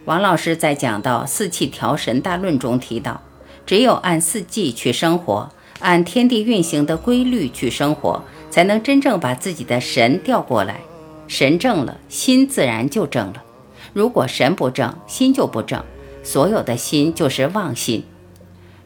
[0.04, 3.22] 王老师在讲到《四气调神大论》中提到。
[3.70, 5.48] 只有按四季去生活，
[5.78, 10.80] 按天地运行的规律去生活，才能真正把自己的神调过来。
[11.28, 13.44] 神正了，心自然就正了。
[13.92, 15.84] 如果神不正，心就不正。
[16.24, 18.02] 所有的心就是妄心。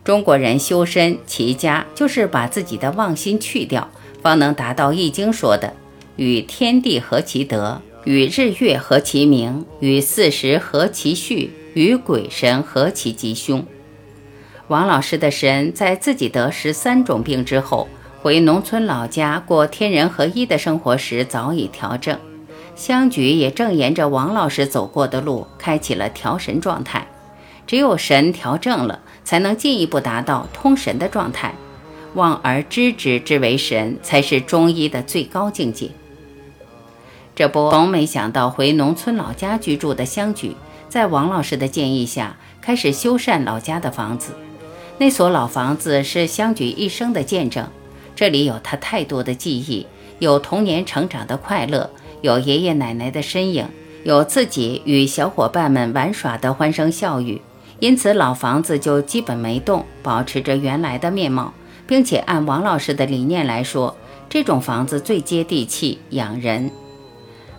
[0.05, 3.89] 中国人修身齐家，就是把自己的妄心去掉，
[4.21, 5.73] 方能达到《易经》说的
[6.17, 13.65] “与天地合其德，与日月合其明，与四时合其序，与鬼神合其吉凶”。
[14.69, 17.87] 王老师的神在自己得十三种病之后，
[18.23, 22.19] 回农村老家过天人合一的生活时早已调正。
[22.75, 27.07] 香菊也正沿着王老师走过的路，开启了调神状态。
[27.67, 31.55] 只有神调正了，才能进一步达到通神的状态。
[32.15, 35.91] 望而知之之为神，才是中医的最高境界。
[37.35, 40.57] 这不，从没想到回农村老家居住的香菊，
[40.89, 44.33] 在王老师的建议下，开始修缮老家的房子。
[44.97, 47.69] 那所老房子是相举一生的见证，
[48.15, 49.87] 这里有他太多的记忆，
[50.21, 51.91] 有童年成长的快乐，
[52.21, 53.67] 有爷爷奶奶的身影，
[54.05, 57.43] 有自己与小伙伴们玩耍的欢声笑语。
[57.81, 61.53] 因此，老房子就基本没动，保持着原来的面貌，
[61.89, 63.97] 并且按王老师的理念来说，
[64.29, 66.71] 这种房子最接地气、养人。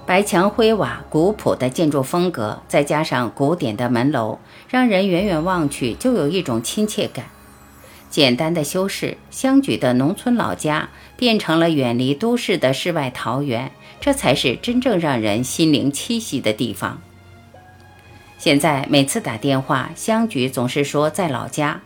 [0.05, 4.39] 白墙灰瓦、古朴的建筑风格，再加上古典的门楼。
[4.69, 7.25] 让人远远望去就有一种亲切感。
[8.09, 17.01] 简单的修饰，相举的农村老家变成了远离都市的世外桃源，这才是真正让人心灵栖息的地方。
[18.37, 21.81] 现在每次打电话，香菊总是说在老家。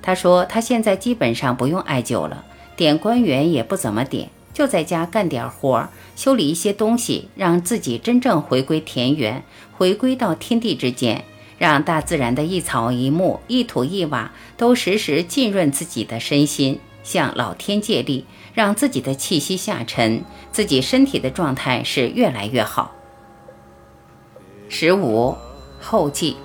[0.00, 2.44] 他说他现在基本上不用艾灸了，
[2.76, 11.24] 点关元也不怎么点，就在家干点活，修理一些东西，让自己真正回归田园，回归到天地之间。
[11.64, 22.94] 让大自然的一草一木、一土一瓦都时时浸润自己的身心，向老天借力，让自己的气息下沉，自己身体的状态是越来越好。
[24.68, 25.34] 十五
[25.80, 26.36] 后记，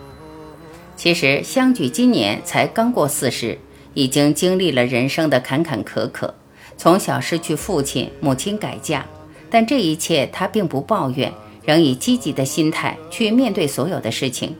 [0.96, 3.60] 其实相举今年才刚过四十，
[3.94, 6.32] 已经经历了人生的坎坎坷坷，
[6.78, 9.06] 从小失去父亲，母亲改嫁，
[9.50, 11.34] 但这一切他并不抱怨，
[11.66, 14.56] 仍以积极的心态去面对所有的事情。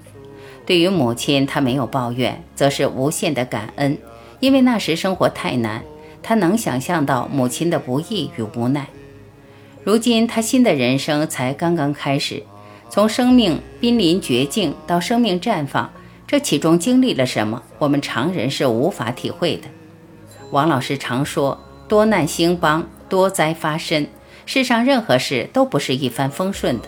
[0.70, 3.98] 对于母亲，他没有抱怨，则是无限的感恩，
[4.40, 5.84] 因为那时生活太难，
[6.22, 8.86] 他能想象到母亲的不易与无奈。
[9.84, 12.44] 如今他新的人生才刚刚开始，
[12.88, 15.92] 从生命濒临绝境到生命绽放，
[16.28, 19.64] 这其中经历了什么，我们常人是无法体会的。
[20.52, 21.60] 王老师常说
[21.90, 24.06] ：“多难兴邦，多灾发生。”
[24.46, 26.88] 世上任何事都不是一帆风顺的。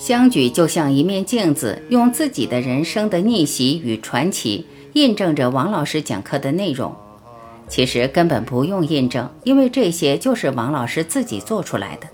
[0.00, 6.96] 相举就像一面镜子，用自己的人生的逆袭与传奇印证着王老师讲课的内容。
[7.68, 12.06] 其实根本不用印证，因为这些就是王老师自己做出来的。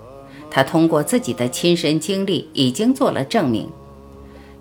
[0.50, 3.70] 他通过自己的亲身经历已经做了证明。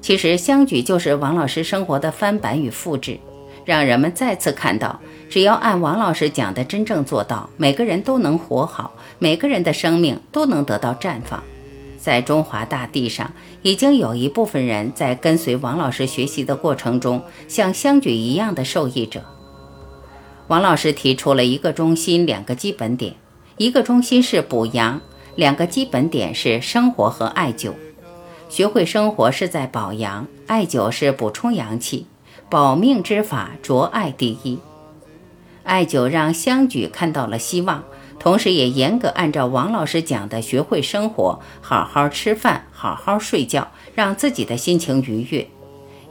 [0.01, 3.17] 其实相举就是王老师生活的翻版与复制，
[3.65, 4.99] 让人们再次看到，
[5.31, 11.43] 只要按王老师讲的真正做到，每个人都能活好，每个人的生命都能得到绽放。
[12.05, 13.31] 在中华大地上，
[13.63, 19.23] 已经有一部分人在跟随王老师学习的过程中，像香举一样的受益者。
[20.45, 23.15] 王老师提出了一个中心，两个基本点：
[23.57, 25.01] 一个中心是补阳，
[25.35, 27.71] 两个基本点是生活和艾灸。
[28.49, 32.05] 学会生活是在保阳，艾灸是补充阳气，
[32.51, 34.59] 保命之法着艾第一。
[35.63, 37.83] 艾灸让香举看到了希望。
[38.25, 45.47] 同时，也严格按照王老师讲的，学会生活，好好吃饭，好好睡觉，让自己的心情愉悦，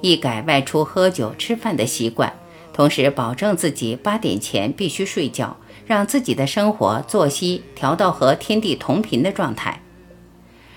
[0.01, 2.33] 一改外出喝酒吃饭的习惯。
[2.73, 5.57] 同时，保证自己八点前必须睡觉，
[5.89, 9.83] 让自己的生活作息调到和天地同频的状态。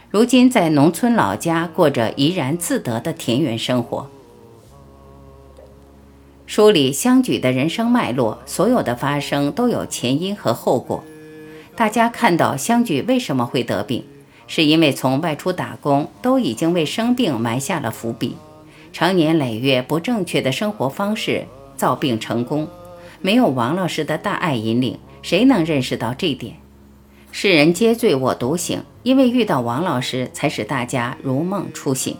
[0.10, 4.10] 如今，在农村老家过着怡然自得的田园生活。
[6.48, 11.04] 梳理相举的人生脉络，所有的发生都有前因和后果。
[11.78, 14.04] 大家看到香举为什么会得病，
[14.48, 18.36] 是因为从外出打工都已经为生病埋下了伏笔，
[18.92, 22.68] 长年累月不正确的生活方式造病成功。
[23.22, 26.56] 没有王老师的大爱引领，谁能认识到这点？
[27.32, 32.18] 世人皆醉我独醒，因为遇到王老师，才使大家如梦初醒。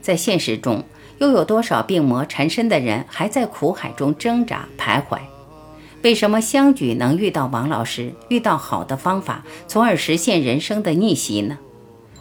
[0.00, 0.82] 在现实中，
[1.18, 5.18] 又有多少病魔缠身的人还在苦海中挣扎徘徊？
[6.04, 11.56] 为什么香举能遇到王老师，遇到好的方法，从而实现人生的逆袭呢？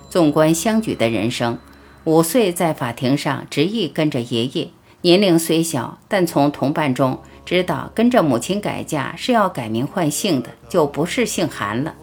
[0.10, 1.58] 纵观香举的人生，
[2.06, 4.70] 五岁在法庭上执意跟着爷爷，
[5.02, 11.94] 年龄虽小，但从同伴中知道跟着母亲改嫁是要改名换姓的，就不是姓韩了。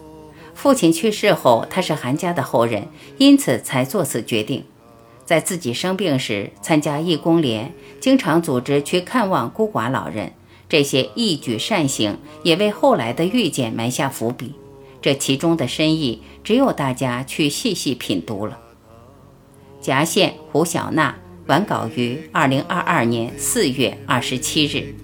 [0.53, 4.63] 父亲去世后，他是韩家的后人，因此才做此决定。
[5.25, 10.33] 在自己生病时，参加义工联，经常组织去看望孤寡老人。
[10.71, 14.53] 这些一举善行，也为后来的遇见埋下伏笔。
[15.01, 18.57] 这其中的深意，只有大家去细细品读了。
[19.81, 21.13] 夹县胡小娜
[21.47, 24.95] 完稿于二零二二年四月二十七日。